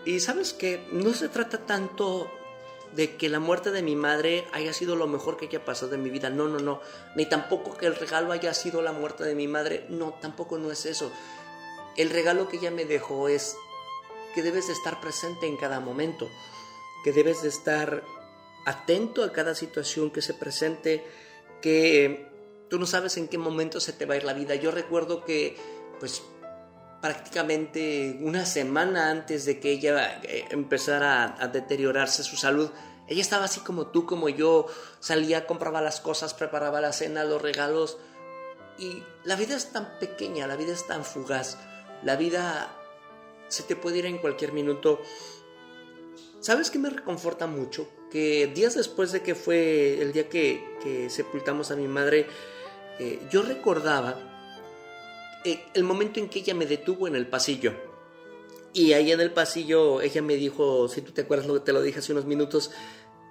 Y 0.05 0.21
sabes 0.21 0.53
que 0.53 0.87
no 0.93 1.13
se 1.13 1.27
trata 1.27 1.65
tanto 1.65 2.31
de 2.97 3.15
que 3.15 3.29
la 3.29 3.39
muerte 3.39 3.69
de 3.69 3.83
mi 3.83 3.95
madre 3.95 4.47
haya 4.51 4.73
sido 4.73 4.95
lo 4.95 5.05
mejor 5.05 5.37
que 5.37 5.45
haya 5.45 5.63
pasado 5.63 5.93
en 5.93 6.01
mi 6.01 6.09
vida. 6.09 6.31
No, 6.31 6.47
no, 6.47 6.57
no. 6.57 6.81
Ni 7.15 7.27
tampoco 7.27 7.77
que 7.77 7.85
el 7.85 7.95
regalo 7.95 8.31
haya 8.31 8.55
sido 8.55 8.81
la 8.81 8.91
muerte 8.91 9.23
de 9.23 9.35
mi 9.35 9.47
madre. 9.47 9.85
No, 9.87 10.15
tampoco 10.19 10.57
no 10.57 10.71
es 10.71 10.87
eso. 10.87 11.11
El 11.95 12.09
regalo 12.09 12.49
que 12.49 12.57
ella 12.57 12.71
me 12.71 12.85
dejó 12.85 13.29
es 13.29 13.55
que 14.33 14.41
debes 14.41 14.65
de 14.65 14.73
estar 14.73 14.99
presente 14.99 15.45
en 15.45 15.57
cada 15.57 15.79
momento, 15.79 16.27
que 17.03 17.13
debes 17.13 17.43
de 17.43 17.49
estar 17.49 18.03
atento 18.65 19.23
a 19.23 19.31
cada 19.31 19.53
situación 19.53 20.09
que 20.09 20.23
se 20.23 20.33
presente, 20.33 21.05
que 21.61 22.27
tú 22.67 22.79
no 22.79 22.87
sabes 22.87 23.15
en 23.17 23.27
qué 23.27 23.37
momento 23.37 23.79
se 23.79 23.93
te 23.93 24.07
va 24.07 24.15
a 24.15 24.17
ir 24.17 24.23
la 24.23 24.33
vida. 24.33 24.55
Yo 24.55 24.71
recuerdo 24.71 25.23
que, 25.23 25.55
pues, 25.99 26.23
prácticamente 27.01 28.17
una 28.21 28.45
semana 28.45 29.11
antes 29.11 29.45
de 29.45 29.59
que 29.59 29.71
ella 29.71 30.19
eh, 30.23 30.45
empezara 30.49 31.35
a, 31.39 31.47
deteriorarse 31.47 32.23
su 32.23 32.37
salud, 32.37 32.71
ella 33.07 33.21
estaba 33.21 33.45
así 33.45 33.61
como 33.61 33.87
tú, 33.87 34.05
como 34.05 34.29
yo, 34.29 34.67
salía, 34.99 35.47
compraba 35.47 35.81
las 35.81 36.01
cosas, 36.01 36.33
preparaba 36.33 36.81
la 36.81 36.91
cena, 36.91 37.23
los 37.23 37.41
regalos, 37.41 37.97
y 38.77 39.03
la 39.23 39.35
vida 39.35 39.55
es 39.55 39.71
tan 39.71 39.97
pequeña, 39.99 40.45
la 40.47 40.55
vida 40.55 40.73
es 40.73 40.85
tan 40.85 41.03
fugaz. 41.03 41.57
La 42.03 42.15
vida 42.15 42.69
se 43.47 43.63
te 43.63 43.75
puede 43.75 43.99
ir 43.99 44.05
en 44.05 44.17
cualquier 44.19 44.51
minuto. 44.51 45.01
¿Sabes 46.41 46.69
qué 46.69 46.77
me 46.77 46.89
reconforta 46.89 47.47
mucho? 47.47 47.89
Que 48.11 48.47
días 48.47 48.75
después 48.75 49.11
de 49.11 49.23
que 49.23 49.35
fue 49.35 49.99
el 50.01 50.13
día 50.13 50.29
que, 50.29 51.07
sepultamos 51.09 51.71
a 51.71 51.75
mi 51.75 51.87
madre, 51.87 52.27
eh, 52.99 53.19
yo 53.31 53.41
recordaba 53.41 54.26
el 55.73 55.83
momento 55.83 56.19
en 56.19 56.29
que 56.29 56.39
ella 56.39 56.53
me 56.53 56.65
detuvo 56.65 57.07
en 57.07 57.15
el 57.15 57.27
pasillo. 57.27 57.73
Y 58.73 58.93
ahí 58.93 59.11
en 59.11 59.21
el 59.21 59.31
pasillo 59.31 60.01
ella 60.01 60.21
me 60.21 60.35
dijo, 60.35 60.87
si 60.87 61.01
tú 61.01 61.11
te 61.11 61.21
acuerdas 61.21 61.47
lo 61.47 61.55
que 61.55 61.59
te 61.61 61.73
lo 61.73 61.81
dije 61.81 61.99
hace 61.99 62.11
unos 62.11 62.25
minutos, 62.25 62.71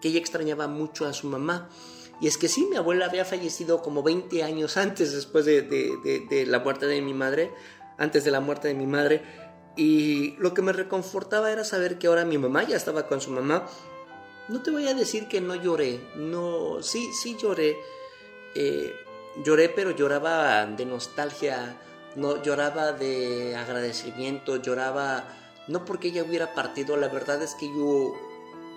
que 0.01 0.09
ella 0.09 0.19
extrañaba 0.19 0.67
mucho 0.67 1.07
a 1.07 1.13
su 1.13 1.27
mamá. 1.29 1.69
Y 2.21 2.27
es 2.27 2.39
que 2.39 2.49
sí, 2.49 2.67
mi 2.71 2.77
abuela 2.77 3.07
había 3.07 3.25
fallecido 3.25 3.83
como 3.83 4.03
20 4.03 4.43
años 4.43 4.77
antes, 4.77 5.13
después 5.13 5.45
de 5.45 6.45
la 6.49 6.59
muerte 6.61 6.87
de 6.87 7.03
mi 7.03 7.13
madre, 7.13 7.53
antes 7.99 8.25
de 8.25 8.31
la 8.31 8.41
muerte 8.41 8.69
de 8.69 8.75
mi 8.75 8.87
madre. 8.87 9.23
Y 9.77 10.35
lo 10.39 10.55
que 10.55 10.63
me 10.63 10.73
reconfortaba 10.73 11.53
era 11.53 11.63
saber 11.63 11.99
que 11.99 12.07
ahora 12.07 12.25
mi 12.25 12.39
mamá 12.39 12.65
ya 12.65 12.77
estaba 12.77 13.07
con 13.07 13.21
su 13.21 13.31
mamá. 13.31 13.67
No 14.49 14.63
te 14.63 14.71
voy 14.71 14.89
a 14.89 14.95
decir 14.95 15.29
que 15.29 15.41
no 15.41 15.55
lloré, 15.55 16.01
no, 16.17 16.83
sí, 16.83 17.11
sí 17.13 17.37
lloré. 17.41 17.77
Eh, 18.55 18.95
lloré, 19.45 19.69
pero 19.69 19.91
lloraba 19.91 20.65
de 20.65 20.87
nostalgia, 20.87 21.77
no, 22.17 22.43
lloraba 22.43 22.93
de 22.93 23.55
agradecimiento, 23.57 24.57
lloraba 24.57 25.25
no 25.69 25.85
porque 25.85 26.09
ella 26.09 26.23
hubiera 26.23 26.55
partido, 26.55 26.97
la 26.97 27.09
verdad 27.09 27.43
es 27.43 27.55
que 27.55 27.67
yo 27.67 28.15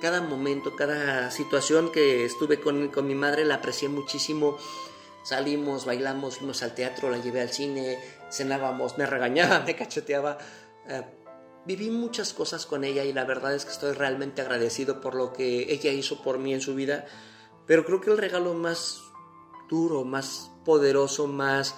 cada 0.02 0.22
momento, 0.22 0.76
cada 0.76 1.30
situación 1.30 1.92
que 1.92 2.26
estuve 2.26 2.60
con, 2.60 2.90
con 2.90 3.08
mi 3.08 3.16
madre 3.16 3.46
la 3.46 3.56
aprecié 3.56 3.90
muchísimo. 3.90 4.58
Salimos, 5.24 5.86
bailamos, 5.86 6.38
fuimos 6.38 6.64
al 6.64 6.74
teatro, 6.74 7.10
la 7.10 7.18
llevé 7.18 7.42
al 7.42 7.50
cine, 7.50 8.00
cenábamos, 8.32 8.98
me 8.98 9.06
regañaba, 9.06 9.60
me 9.66 9.76
cacheteaba. 9.76 10.38
Eh, 10.88 11.04
viví 11.66 11.92
muchas 11.92 12.34
cosas 12.34 12.66
con 12.66 12.84
ella 12.84 13.04
y 13.04 13.14
la 13.14 13.26
verdad 13.26 13.54
es 13.54 13.66
que 13.66 13.72
estoy 13.72 13.92
realmente 13.92 14.42
agradecido 14.42 15.02
por 15.02 15.16
lo 15.16 15.34
que 15.34 15.72
ella 15.72 15.92
hizo 15.92 16.24
por 16.24 16.40
mí 16.40 16.54
en 16.54 16.62
su 16.62 16.74
vida. 16.74 17.06
Pero 17.68 17.86
creo 17.86 18.02
que 18.02 18.10
el 18.10 18.18
regalo 18.18 18.54
más 18.54 19.02
duro, 19.70 20.06
más 20.06 20.50
poderoso, 20.66 21.28
más 21.28 21.76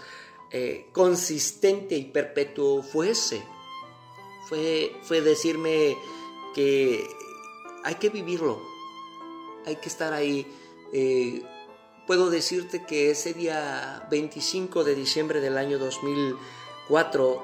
eh, 0.53 0.89
consistente 0.91 1.95
y 1.95 2.05
perpetuo 2.05 2.83
fue 2.83 3.11
ese. 3.11 3.41
Fue, 4.49 4.93
fue 5.03 5.21
decirme 5.21 5.97
que 6.53 7.07
hay 7.83 7.95
que 7.95 8.09
vivirlo, 8.09 8.61
hay 9.65 9.77
que 9.77 9.87
estar 9.87 10.13
ahí. 10.13 10.45
Eh, 10.91 11.41
puedo 12.05 12.29
decirte 12.29 12.85
que 12.85 13.11
ese 13.11 13.33
día 13.33 14.05
25 14.11 14.83
de 14.83 14.95
diciembre 14.95 15.39
del 15.39 15.57
año 15.57 15.79
2004, 15.79 17.41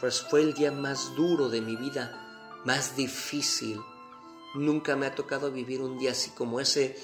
pues 0.00 0.20
fue 0.20 0.42
el 0.42 0.54
día 0.54 0.70
más 0.70 1.14
duro 1.14 1.48
de 1.48 1.62
mi 1.62 1.76
vida, 1.76 2.60
más 2.64 2.96
difícil. 2.96 3.80
Nunca 4.54 4.96
me 4.96 5.06
ha 5.06 5.14
tocado 5.14 5.50
vivir 5.50 5.80
un 5.80 5.98
día 5.98 6.10
así 6.10 6.30
como 6.32 6.60
ese, 6.60 6.96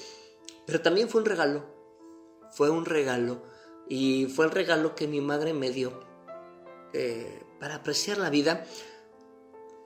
pero 0.65 0.81
también 0.81 1.09
fue 1.09 1.21
un 1.21 1.25
regalo, 1.25 1.65
fue 2.51 2.69
un 2.69 2.85
regalo, 2.85 3.41
y 3.89 4.25
fue 4.27 4.45
el 4.45 4.51
regalo 4.51 4.95
que 4.95 5.07
mi 5.07 5.21
madre 5.21 5.53
me 5.53 5.71
dio 5.71 5.99
eh, 6.93 7.43
para 7.59 7.75
apreciar 7.75 8.17
la 8.17 8.29
vida. 8.29 8.65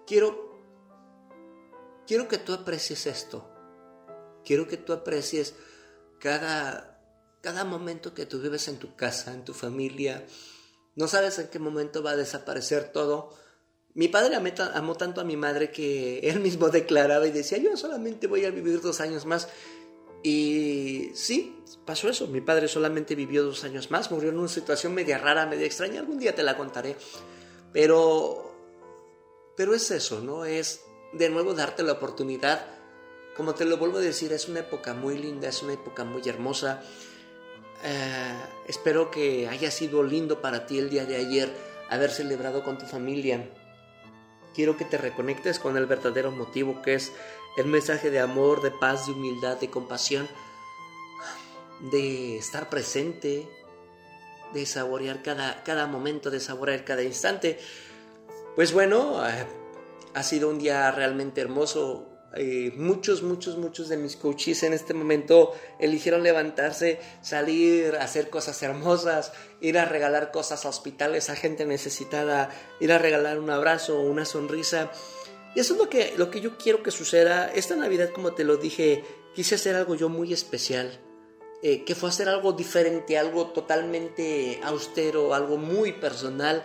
Quiero, 0.08 0.60
quiero 2.08 2.28
que 2.28 2.38
tú 2.38 2.54
aprecies 2.54 3.06
esto, 3.06 3.50
quiero 4.44 4.68
que 4.68 4.78
tú 4.78 4.94
aprecies 4.94 5.56
cada 6.20 6.92
cada 7.42 7.66
momento 7.66 8.14
que 8.14 8.26
tú 8.26 8.40
vives 8.40 8.68
en 8.68 8.78
tu 8.78 8.96
casa, 8.96 9.34
en 9.34 9.44
tu 9.44 9.54
familia, 9.54 10.26
no 10.96 11.08
sabes 11.08 11.40
en 11.40 11.48
qué 11.48 11.60
momento 11.60 12.04
va 12.04 12.12
a 12.12 12.16
desaparecer 12.16 12.92
todo. 12.92 13.36
Mi 13.94 14.08
padre 14.08 14.36
amó 14.36 14.96
tanto 14.96 15.22
a 15.22 15.24
mi 15.24 15.36
madre 15.36 15.72
que 15.72 16.20
él 16.24 16.40
mismo 16.40 16.70
declaraba 16.70 17.28
y 17.28 17.32
decía, 17.32 17.58
yo 17.58 17.76
solamente 17.76 18.28
voy 18.28 18.46
a 18.46 18.52
vivir 18.52 18.82
dos 18.82 19.02
años 19.02 19.26
más. 19.26 19.50
Y 20.24 21.10
sí, 21.16 21.58
pasó 21.86 22.10
eso. 22.10 22.28
Mi 22.28 22.42
padre 22.42 22.68
solamente 22.68 23.16
vivió 23.16 23.44
dos 23.44 23.64
años 23.64 23.92
más, 23.92 24.12
murió 24.12 24.30
en 24.30 24.40
una 24.40 24.48
situación 24.48 24.94
media 24.94 25.18
rara, 25.18 25.46
media 25.46 25.66
extraña. 25.66 26.00
Algún 26.00 26.20
día 26.20 26.36
te 26.36 26.44
la 26.44 26.58
contaré. 26.58 26.96
Pero, 27.74 28.52
pero 29.56 29.74
es 29.74 29.90
eso, 29.92 30.22
¿no? 30.22 30.46
Es 30.46 30.82
de 31.14 31.30
nuevo 31.30 31.54
darte 31.54 31.84
la 31.84 31.94
oportunidad. 31.94 32.66
Como 33.36 33.56
te 33.56 33.66
lo 33.66 33.78
vuelvo 33.78 33.98
a 33.98 34.02
decir, 34.02 34.34
es 34.34 34.48
una 34.48 34.60
época 34.60 34.94
muy 34.94 35.18
linda, 35.18 35.48
es 35.48 35.64
una 35.64 35.74
época 35.74 36.04
muy 36.04 36.22
hermosa. 36.28 36.84
Eh, 37.84 38.38
espero 38.68 39.10
que 39.10 39.48
haya 39.48 39.72
sido 39.72 40.04
lindo 40.04 40.42
para 40.42 40.66
ti 40.66 40.78
el 40.78 40.90
día 40.90 41.06
de 41.06 41.16
ayer 41.16 41.50
haber 41.90 42.12
celebrado 42.12 42.64
con 42.64 42.78
tu 42.78 42.86
familia. 42.86 43.50
Quiero 44.54 44.78
que 44.78 44.86
te 44.86 44.98
reconectes 44.98 45.60
con 45.60 45.78
el 45.78 45.86
verdadero 45.86 46.32
motivo 46.32 46.82
que 46.82 46.96
es 46.96 47.12
el 47.58 47.66
mensaje 47.66 48.12
de 48.12 48.20
amor, 48.20 48.62
de 48.62 48.72
paz, 48.72 49.08
de 49.08 49.14
humildad, 49.14 49.58
de 49.58 49.70
compasión, 49.70 50.28
de 51.90 52.38
estar 52.38 52.70
presente, 52.70 53.48
de 54.54 54.66
saborear 54.66 55.24
cada, 55.24 55.64
cada 55.64 55.88
momento, 55.88 56.30
de 56.30 56.40
saborear 56.40 56.84
cada 56.86 57.04
instante. 57.04 57.58
Pues 58.56 58.74
bueno, 58.74 59.26
eh, 59.28 59.46
ha 60.14 60.24
sido 60.24 60.50
un 60.50 60.60
día 60.60 60.92
realmente 60.92 61.42
hermoso. 61.42 62.08
Eh, 62.36 62.72
muchos, 62.78 63.24
muchos, 63.24 63.58
muchos 63.58 63.90
de 63.90 63.98
mis 63.98 64.16
coaches 64.16 64.64
en 64.64 64.74
este 64.74 64.94
momento 64.94 65.54
eligieron 65.80 66.24
levantarse, 66.24 67.00
salir, 67.22 67.96
hacer 67.98 68.30
cosas 68.30 68.62
hermosas, 68.64 69.34
ir 69.60 69.78
a 69.78 69.86
regalar 69.86 70.32
cosas 70.32 70.66
a 70.66 70.70
hospitales, 70.70 71.30
a 71.30 71.36
gente 71.36 71.66
necesitada, 71.66 72.50
ir 72.80 72.94
a 72.94 72.98
regalar 72.98 73.40
un 73.40 73.50
abrazo, 73.50 74.00
una 74.00 74.26
sonrisa. 74.26 74.92
Y 75.56 75.60
eso 75.60 75.74
es 75.74 75.80
lo 75.80 75.90
que, 75.90 76.14
lo 76.18 76.32
que 76.32 76.40
yo 76.40 76.58
quiero 76.58 76.84
que 76.84 76.92
suceda. 76.92 77.52
Esta 77.54 77.76
Navidad, 77.76 78.10
como 78.12 78.34
te 78.34 78.46
lo 78.46 78.56
dije, 78.56 79.04
quise 79.36 79.56
hacer 79.56 79.76
algo 79.76 79.96
yo 79.96 80.08
muy 80.08 80.32
especial. 80.32 81.11
Eh, 81.64 81.84
que 81.84 81.94
fue 81.94 82.10
hacer 82.10 82.28
algo 82.28 82.54
diferente, 82.54 83.20
algo 83.20 83.48
totalmente 83.48 84.60
austero, 84.64 85.34
algo 85.34 85.58
muy 85.58 85.92
personal. 85.94 86.64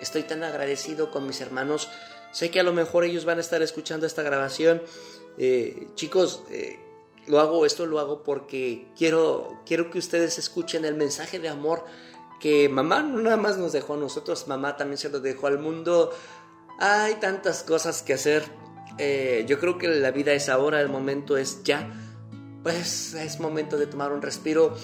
Estoy 0.00 0.22
tan 0.22 0.42
agradecido 0.42 1.10
con 1.10 1.26
mis 1.26 1.40
hermanos 1.40 1.88
Sé 2.32 2.50
que 2.50 2.60
a 2.60 2.62
lo 2.62 2.72
mejor 2.72 3.04
ellos 3.04 3.24
van 3.24 3.38
a 3.38 3.40
estar 3.40 3.62
escuchando 3.62 4.06
esta 4.06 4.22
grabación. 4.22 4.82
Eh, 5.38 5.88
chicos, 5.94 6.42
eh, 6.50 6.78
lo 7.26 7.40
hago, 7.40 7.64
esto 7.64 7.86
lo 7.86 7.98
hago 7.98 8.22
porque 8.22 8.86
quiero, 8.96 9.60
quiero 9.66 9.90
que 9.90 9.98
ustedes 9.98 10.38
escuchen 10.38 10.84
el 10.84 10.94
mensaje 10.94 11.38
de 11.38 11.48
amor 11.48 11.84
que 12.40 12.68
mamá 12.68 13.02
no 13.02 13.20
nada 13.20 13.36
más 13.36 13.56
nos 13.58 13.72
dejó 13.72 13.94
a 13.94 13.96
nosotros, 13.96 14.46
mamá 14.46 14.76
también 14.76 14.98
se 14.98 15.08
lo 15.08 15.20
dejó 15.20 15.46
al 15.46 15.58
mundo. 15.58 16.12
Hay 16.78 17.14
tantas 17.14 17.62
cosas 17.64 18.02
que 18.02 18.14
hacer. 18.14 18.44
Yo 19.46 19.58
creo 19.58 19.78
que 19.78 19.88
la 19.88 20.10
vida 20.10 20.32
es 20.32 20.48
ahora, 20.48 20.80
el 20.80 20.88
momento 20.88 21.36
es 21.36 21.62
ya. 21.64 22.07
Pues 22.62 23.14
es 23.14 23.40
momento 23.40 23.76
de 23.76 23.86
tomar 23.86 24.12
un 24.12 24.22
respiro. 24.22 24.76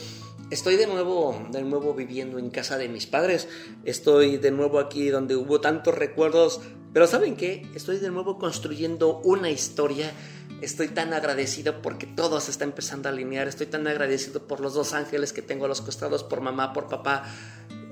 Estoy 0.51 0.77
de 0.77 0.87
nuevo, 0.87 1.47
de 1.51 1.63
nuevo 1.63 1.95
viviendo 1.95 2.39
en 2.39 2.51
casa 2.51 2.79
de 2.79 2.89
mis 2.89 3.07
padres. 3.07 3.49
Estoy 3.85 4.37
de 4.37 4.51
nuevo 4.51 4.79
aquí 4.79 5.09
donde 5.09 5.37
hubo 5.37 5.61
tantos 5.61 5.95
recuerdos. 5.95 6.61
Pero 6.93 7.09
¿saben 7.09 7.35
qué? 7.35 7.67
Estoy 7.75 7.99
de 7.99 8.11
nuevo 8.11 8.39
construyendo 8.39 9.21
una 9.25 9.51
historia. 9.51 10.13
Estoy 10.61 10.89
tan 10.89 11.13
agradecido 11.13 11.83
porque 11.83 12.07
todo 12.07 12.41
se 12.41 12.53
está 12.53 12.65
empezando 12.65 13.09
a 13.09 13.13
alinear. 13.13 13.49
Estoy 13.49 13.67
tan 13.67 13.87
agradecido 13.89 14.47
por 14.47 14.61
los 14.61 14.75
dos 14.75 14.95
ángeles 14.95 15.33
que 15.33 15.43
tengo 15.43 15.65
a 15.65 15.69
los 15.69 15.81
costados, 15.81 16.23
por 16.23 16.41
mamá, 16.41 16.73
por 16.73 16.89
papá. 16.89 17.25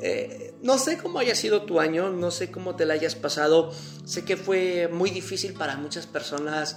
Eh, 0.01 0.55
no 0.63 0.79
sé 0.79 0.99
cómo 0.99 1.19
haya 1.19 1.35
sido 1.35 1.63
tu 1.63 1.81
año, 1.81 2.11
no 2.11 2.31
sé 2.31 2.51
cómo 2.53 2.77
te 2.77 2.87
la 2.87 2.95
hayas 2.95 3.17
pasado. 3.17 3.73
Sé 4.05 4.25
que 4.25 4.37
fue 4.37 4.89
muy 4.93 5.11
difícil 5.11 5.55
para 5.55 5.77
muchas 5.77 6.07
personas. 6.07 6.77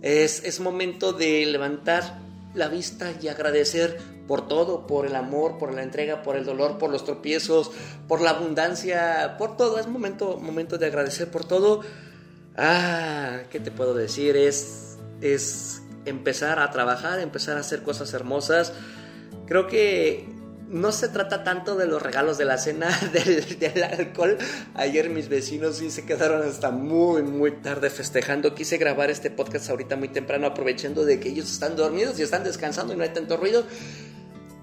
Es, 0.00 0.42
es 0.42 0.58
momento 0.58 1.12
de 1.12 1.46
levantar 1.46 2.31
la 2.54 2.68
vista 2.68 3.12
y 3.20 3.28
agradecer 3.28 3.98
por 4.26 4.48
todo, 4.48 4.86
por 4.86 5.06
el 5.06 5.16
amor, 5.16 5.58
por 5.58 5.72
la 5.72 5.82
entrega, 5.82 6.22
por 6.22 6.36
el 6.36 6.44
dolor, 6.44 6.78
por 6.78 6.90
los 6.90 7.04
tropiezos, 7.04 7.70
por 8.08 8.20
la 8.20 8.30
abundancia, 8.30 9.36
por 9.38 9.56
todo. 9.56 9.78
Es 9.78 9.86
momento, 9.86 10.38
momento 10.38 10.78
de 10.78 10.86
agradecer 10.86 11.30
por 11.30 11.44
todo. 11.44 11.80
Ah, 12.56 13.40
¿qué 13.50 13.60
te 13.60 13.70
puedo 13.70 13.94
decir? 13.94 14.36
Es, 14.36 14.98
es 15.20 15.82
empezar 16.04 16.58
a 16.58 16.70
trabajar, 16.70 17.20
empezar 17.20 17.56
a 17.56 17.60
hacer 17.60 17.82
cosas 17.82 18.12
hermosas. 18.14 18.72
Creo 19.46 19.66
que 19.66 20.28
no 20.72 20.90
se 20.90 21.08
trata 21.08 21.44
tanto 21.44 21.76
de 21.76 21.86
los 21.86 22.02
regalos 22.02 22.38
de 22.38 22.46
la 22.46 22.58
cena 22.58 22.88
del, 23.12 23.82
alcohol. 23.84 24.38
Ayer 24.74 25.10
mis 25.10 25.28
vecinos 25.28 25.76
sí 25.76 25.90
se 25.90 26.04
quedaron 26.04 26.42
hasta 26.42 26.70
muy, 26.70 27.22
muy 27.22 27.52
tarde 27.52 27.90
festejando. 27.90 28.54
Quise 28.54 28.78
grabar 28.78 29.10
este 29.10 29.30
podcast 29.30 29.68
ahorita 29.70 29.96
muy 29.96 30.08
temprano, 30.08 30.46
aprovechando 30.46 31.04
de 31.04 31.20
que 31.20 31.28
ellos 31.28 31.52
están 31.52 31.76
dormidos 31.76 32.18
y 32.18 32.22
están 32.22 32.42
descansando 32.42 32.94
y 32.94 32.96
no 32.96 33.04
hay 33.04 33.10
tanto 33.10 33.36
ruido 33.36 33.64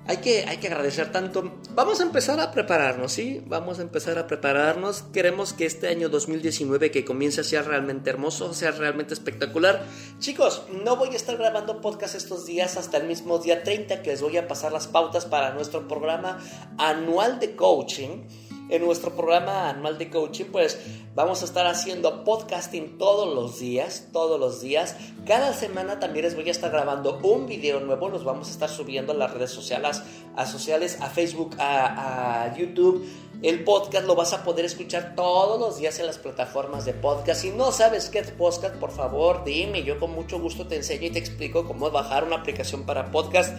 hay 0.07 0.17
que, 0.17 0.45
hay 0.45 0.57
que 0.57 0.67
agradecer 0.67 1.11
tanto. 1.11 1.59
Vamos 1.75 1.99
a 1.99 2.03
empezar 2.03 2.39
a 2.39 2.51
prepararnos, 2.51 3.11
¿sí? 3.11 3.43
Vamos 3.45 3.79
a 3.79 3.83
empezar 3.83 4.17
a 4.17 4.27
prepararnos. 4.27 5.03
Queremos 5.13 5.53
que 5.53 5.65
este 5.65 5.87
año 5.87 6.09
2019 6.09 6.89
que 6.91 7.05
comience 7.05 7.43
sea 7.43 7.61
realmente 7.61 8.09
hermoso, 8.09 8.53
sea 8.53 8.71
realmente 8.71 9.13
espectacular. 9.13 9.83
Chicos, 10.19 10.63
no 10.83 10.95
voy 10.95 11.09
a 11.09 11.15
estar 11.15 11.37
grabando 11.37 11.81
podcast 11.81 12.15
estos 12.15 12.45
días 12.45 12.75
hasta 12.77 12.97
el 12.97 13.07
mismo 13.07 13.37
día 13.37 13.63
30 13.63 14.01
que 14.01 14.09
les 14.09 14.21
voy 14.21 14.37
a 14.37 14.47
pasar 14.47 14.71
las 14.71 14.87
pautas 14.87 15.25
para 15.25 15.53
nuestro 15.53 15.87
programa 15.87 16.39
anual 16.77 17.39
de 17.39 17.55
coaching 17.55 18.23
en 18.69 18.85
nuestro 18.85 19.15
programa 19.15 19.69
anual 19.69 19.97
de 19.97 20.09
coaching, 20.09 20.45
pues 20.45 20.79
vamos 21.15 21.41
a 21.41 21.45
estar 21.45 21.65
haciendo 21.65 22.23
podcasting 22.23 22.97
todos 22.97 23.33
los 23.33 23.59
días, 23.59 24.07
todos 24.13 24.39
los 24.39 24.61
días. 24.61 24.95
Cada 25.25 25.53
semana 25.53 25.99
también 25.99 26.25
les 26.25 26.35
voy 26.35 26.47
a 26.47 26.51
estar 26.51 26.71
grabando 26.71 27.19
un 27.23 27.47
video 27.47 27.79
nuevo, 27.79 28.09
los 28.09 28.23
vamos 28.23 28.47
a 28.47 28.51
estar 28.51 28.69
subiendo 28.69 29.13
a 29.13 29.15
las 29.15 29.33
redes 29.33 29.51
sociales, 29.51 30.03
a, 30.35 30.45
sociales, 30.45 30.99
a 31.01 31.09
Facebook, 31.09 31.55
a, 31.59 32.53
YouTube. 32.57 33.05
El 33.41 33.63
podcast 33.63 34.05
lo 34.05 34.15
vas 34.15 34.33
a 34.33 34.43
poder 34.43 34.65
escuchar 34.65 35.13
todos 35.15 35.59
los 35.59 35.77
días 35.77 35.97
en 35.99 36.07
las 36.07 36.17
plataformas 36.17 36.83
de 36.83 36.93
podcast. 36.93 37.41
Si 37.41 37.51
no 37.51 37.71
sabes 37.71 38.09
qué 38.09 38.19
es 38.19 38.31
podcast, 38.31 38.75
por 38.75 38.91
favor, 38.91 39.45
dime. 39.45 39.83
Yo 39.83 39.97
con 39.97 40.11
mucho 40.11 40.39
gusto 40.39 40.67
te 40.67 40.75
enseño 40.75 41.07
y 41.07 41.11
te 41.11 41.19
explico 41.19 41.65
cómo 41.65 41.89
bajar 41.89 42.25
una 42.25 42.35
aplicación 42.35 42.85
para 42.85 43.11
podcast. 43.11 43.57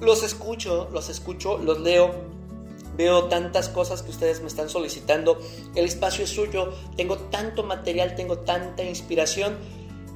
Los 0.00 0.24
escucho, 0.24 0.88
los 0.92 1.08
escucho, 1.08 1.58
los 1.58 1.80
leo 1.80 2.35
Veo 2.96 3.24
tantas 3.24 3.68
cosas 3.68 4.02
que 4.02 4.10
ustedes 4.10 4.40
me 4.40 4.48
están 4.48 4.68
solicitando. 4.68 5.38
El 5.74 5.84
espacio 5.84 6.24
es 6.24 6.30
suyo. 6.30 6.72
Tengo 6.96 7.18
tanto 7.18 7.62
material, 7.62 8.14
tengo 8.16 8.38
tanta 8.38 8.82
inspiración. 8.82 9.56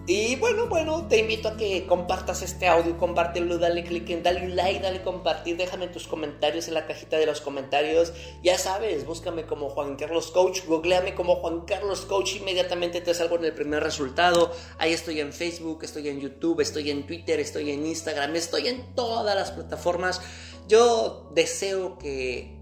Y 0.07 0.35
bueno, 0.37 0.67
bueno, 0.67 1.07
te 1.07 1.19
invito 1.19 1.47
a 1.47 1.57
que 1.57 1.87
compartas 1.87 2.43
este 2.43 2.67
audio, 2.67 2.99
compártelo, 2.99 3.59
dale 3.59 3.85
click 3.85 4.11
en, 4.11 4.25
dale 4.25 4.49
like, 4.49 4.81
dale 4.81 5.03
compartir, 5.03 5.57
déjame 5.57 5.87
tus 5.87 6.09
comentarios 6.09 6.67
en 6.67 6.75
la 6.75 6.87
cajita 6.87 7.17
de 7.17 7.27
los 7.27 7.41
comentarios. 7.41 8.13
Ya 8.43 8.59
sabes, 8.59 9.07
búscame 9.07 9.45
como 9.45 9.69
Juan 9.69 9.95
Carlos 9.95 10.33
Coach, 10.33 10.65
googleame 10.67 11.15
como 11.15 11.37
Juan 11.37 11.61
Carlos 11.61 12.01
Coach, 12.07 12.37
inmediatamente 12.37 13.01
te 13.03 13.15
salgo 13.15 13.37
en 13.37 13.45
el 13.45 13.53
primer 13.53 13.85
resultado. 13.85 14.51
Ahí 14.79 14.93
estoy 14.93 15.21
en 15.21 15.33
Facebook, 15.33 15.85
estoy 15.85 16.09
en 16.09 16.19
YouTube, 16.19 16.61
estoy 16.61 16.91
en 16.91 17.07
Twitter, 17.07 17.39
estoy 17.39 17.71
en 17.71 17.87
Instagram, 17.87 18.35
estoy 18.35 18.67
en 18.67 18.95
todas 18.97 19.37
las 19.37 19.53
plataformas. 19.53 20.21
Yo 20.67 21.31
deseo 21.35 21.99
que, 21.99 22.60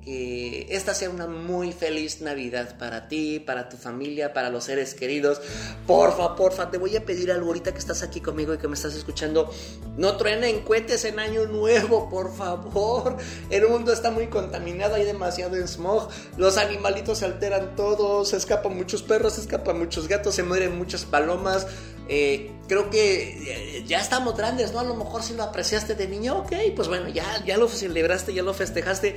esta 0.70 0.94
sea 0.94 1.10
una 1.10 1.26
muy 1.26 1.72
feliz 1.72 2.20
Navidad 2.20 2.76
para 2.78 3.08
ti, 3.08 3.40
para 3.40 3.68
tu 3.68 3.76
familia, 3.76 4.32
para 4.32 4.50
los 4.50 4.64
seres 4.64 4.94
queridos. 4.94 5.40
Porfa, 5.86 6.34
porfa, 6.36 6.70
te 6.70 6.78
voy 6.78 6.96
a 6.96 7.04
pedir 7.04 7.30
algo 7.30 7.48
ahorita 7.48 7.72
que 7.72 7.78
estás 7.78 8.02
aquí 8.02 8.20
conmigo 8.20 8.54
y 8.54 8.58
que 8.58 8.68
me 8.68 8.74
estás 8.74 8.94
escuchando. 8.94 9.50
No 9.96 10.16
truenen 10.16 10.60
cohetes 10.60 11.04
en 11.04 11.18
año 11.18 11.46
nuevo, 11.46 12.08
por 12.08 12.34
favor. 12.34 13.16
El 13.50 13.68
mundo 13.68 13.92
está 13.92 14.10
muy 14.10 14.28
contaminado, 14.28 14.94
hay 14.94 15.04
demasiado 15.04 15.56
smog. 15.66 16.08
Los 16.36 16.56
animalitos 16.56 17.18
se 17.18 17.24
alteran 17.24 17.76
todos, 17.76 18.28
se 18.28 18.36
escapan 18.36 18.76
muchos 18.76 19.02
perros, 19.02 19.34
se 19.34 19.42
escapan 19.42 19.78
muchos 19.78 20.08
gatos, 20.08 20.34
se 20.34 20.42
mueren 20.42 20.76
muchas 20.76 21.04
palomas. 21.04 21.66
Eh, 22.08 22.50
creo 22.68 22.88
que 22.88 23.84
ya 23.86 24.00
estamos 24.00 24.36
grandes, 24.36 24.72
¿no? 24.72 24.80
A 24.80 24.84
lo 24.84 24.94
mejor 24.94 25.22
si 25.22 25.34
lo 25.34 25.42
apreciaste 25.42 25.94
de 25.94 26.08
niño, 26.08 26.38
ok, 26.38 26.52
pues 26.74 26.88
bueno, 26.88 27.08
ya, 27.08 27.44
ya 27.44 27.58
lo 27.58 27.68
celebraste, 27.68 28.32
ya 28.32 28.42
lo 28.42 28.54
festejaste. 28.54 29.16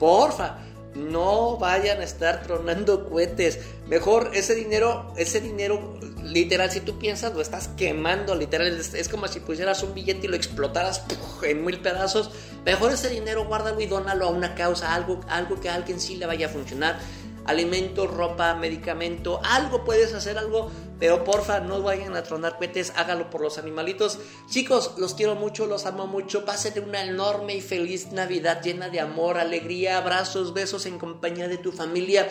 Porfa, 0.00 0.58
no 0.94 1.58
vayan 1.58 2.00
a 2.00 2.04
estar 2.04 2.42
tronando 2.42 3.08
cohetes. 3.08 3.60
Mejor 3.86 4.30
ese 4.34 4.54
dinero, 4.56 5.12
ese 5.16 5.40
dinero, 5.40 5.98
literal, 6.24 6.70
si 6.70 6.80
tú 6.80 6.98
piensas, 6.98 7.34
lo 7.34 7.42
estás 7.42 7.68
quemando, 7.76 8.34
literal. 8.34 8.66
Es, 8.66 9.08
como 9.08 9.28
si 9.28 9.38
pusieras 9.40 9.82
un 9.84 9.94
billete 9.94 10.26
y 10.26 10.30
lo 10.30 10.36
explotaras 10.36 11.04
en 11.42 11.64
mil 11.64 11.78
pedazos. 11.80 12.30
Mejor 12.64 12.92
ese 12.92 13.08
dinero, 13.10 13.44
guárdalo 13.44 13.80
y 13.80 13.86
dónalo 13.86 14.26
a 14.26 14.30
una 14.30 14.54
causa, 14.54 14.94
algo, 14.94 15.20
algo 15.28 15.60
que 15.60 15.68
a 15.68 15.74
alguien 15.74 16.00
sí 16.00 16.16
le 16.16 16.26
vaya 16.26 16.46
a 16.46 16.50
funcionar 16.50 16.98
alimento, 17.46 18.06
ropa, 18.06 18.54
medicamento, 18.54 19.40
algo 19.44 19.84
puedes 19.84 20.14
hacer 20.14 20.38
algo, 20.38 20.70
pero 21.00 21.24
porfa 21.24 21.60
no 21.60 21.82
vayan 21.82 22.14
a 22.14 22.22
tronar 22.22 22.58
cohetes, 22.58 22.92
hágalo 22.94 23.30
por 23.30 23.40
los 23.40 23.56
animalitos. 23.56 24.18
Chicos, 24.48 24.94
los 24.98 25.14
quiero 25.14 25.34
mucho, 25.34 25.66
los 25.66 25.86
amo 25.86 26.06
mucho, 26.06 26.44
pásenle 26.44 26.82
una 26.82 27.02
enorme 27.02 27.56
y 27.56 27.62
feliz 27.62 28.12
Navidad 28.12 28.62
llena 28.62 28.90
de 28.90 29.00
amor, 29.00 29.38
alegría, 29.38 29.96
abrazos, 29.96 30.52
besos 30.52 30.84
en 30.84 30.98
compañía 30.98 31.48
de 31.48 31.56
tu 31.56 31.72
familia. 31.72 32.28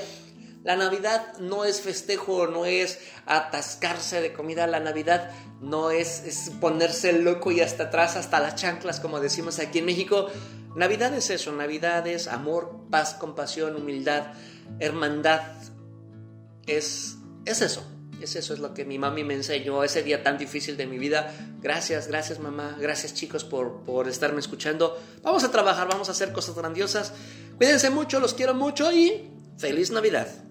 La 0.63 0.75
Navidad 0.75 1.37
no 1.39 1.65
es 1.65 1.81
festejo, 1.81 2.45
no 2.45 2.65
es 2.65 2.99
atascarse 3.25 4.21
de 4.21 4.33
comida. 4.33 4.67
La 4.67 4.79
Navidad 4.79 5.31
no 5.61 5.89
es, 5.89 6.51
ponerse 6.61 7.11
loco 7.13 7.51
y 7.51 7.61
hasta 7.61 7.85
atrás, 7.85 8.17
hasta 8.17 8.39
las 8.39 8.55
chanclas, 8.55 8.99
como 8.99 9.19
decimos 9.19 9.57
aquí 9.57 9.79
en 9.79 9.85
México. 9.85 10.27
Navidad 10.75 11.13
es 11.15 11.31
eso, 11.31 11.51
Navidad 11.53 12.05
es 12.05 12.27
amor, 12.27 12.85
paz, 12.91 13.15
compasión, 13.15 13.75
humildad 13.75 14.27
hermandad 14.79 15.41
es, 16.67 17.17
es 17.45 17.61
eso. 17.61 17.98
Es 18.21 18.35
eso, 18.35 18.53
es 18.53 18.59
lo 18.59 18.73
que 18.73 18.85
mi 18.85 18.97
mami 18.97 19.23
me 19.23 19.33
enseñó 19.33 19.83
ese 19.83 20.03
día 20.03 20.23
tan 20.23 20.37
difícil 20.37 20.75
de 20.77 20.85
mi 20.85 20.97
vida. 20.97 21.33
Gracias, 21.61 22.07
gracias 22.07 22.39
mamá, 22.39 22.77
gracias 22.79 23.13
chicos 23.13 23.43
por, 23.43 23.83
por 23.83 24.07
estarme 24.07 24.39
escuchando. 24.39 24.99
Vamos 25.23 25.43
a 25.43 25.51
trabajar, 25.51 25.87
vamos 25.87 26.09
a 26.09 26.11
hacer 26.11 26.33
cosas 26.33 26.55
grandiosas. 26.55 27.13
Cuídense 27.57 27.89
mucho, 27.89 28.19
los 28.19 28.33
quiero 28.33 28.53
mucho 28.53 28.91
y 28.91 29.29
feliz 29.57 29.91
Navidad. 29.91 30.48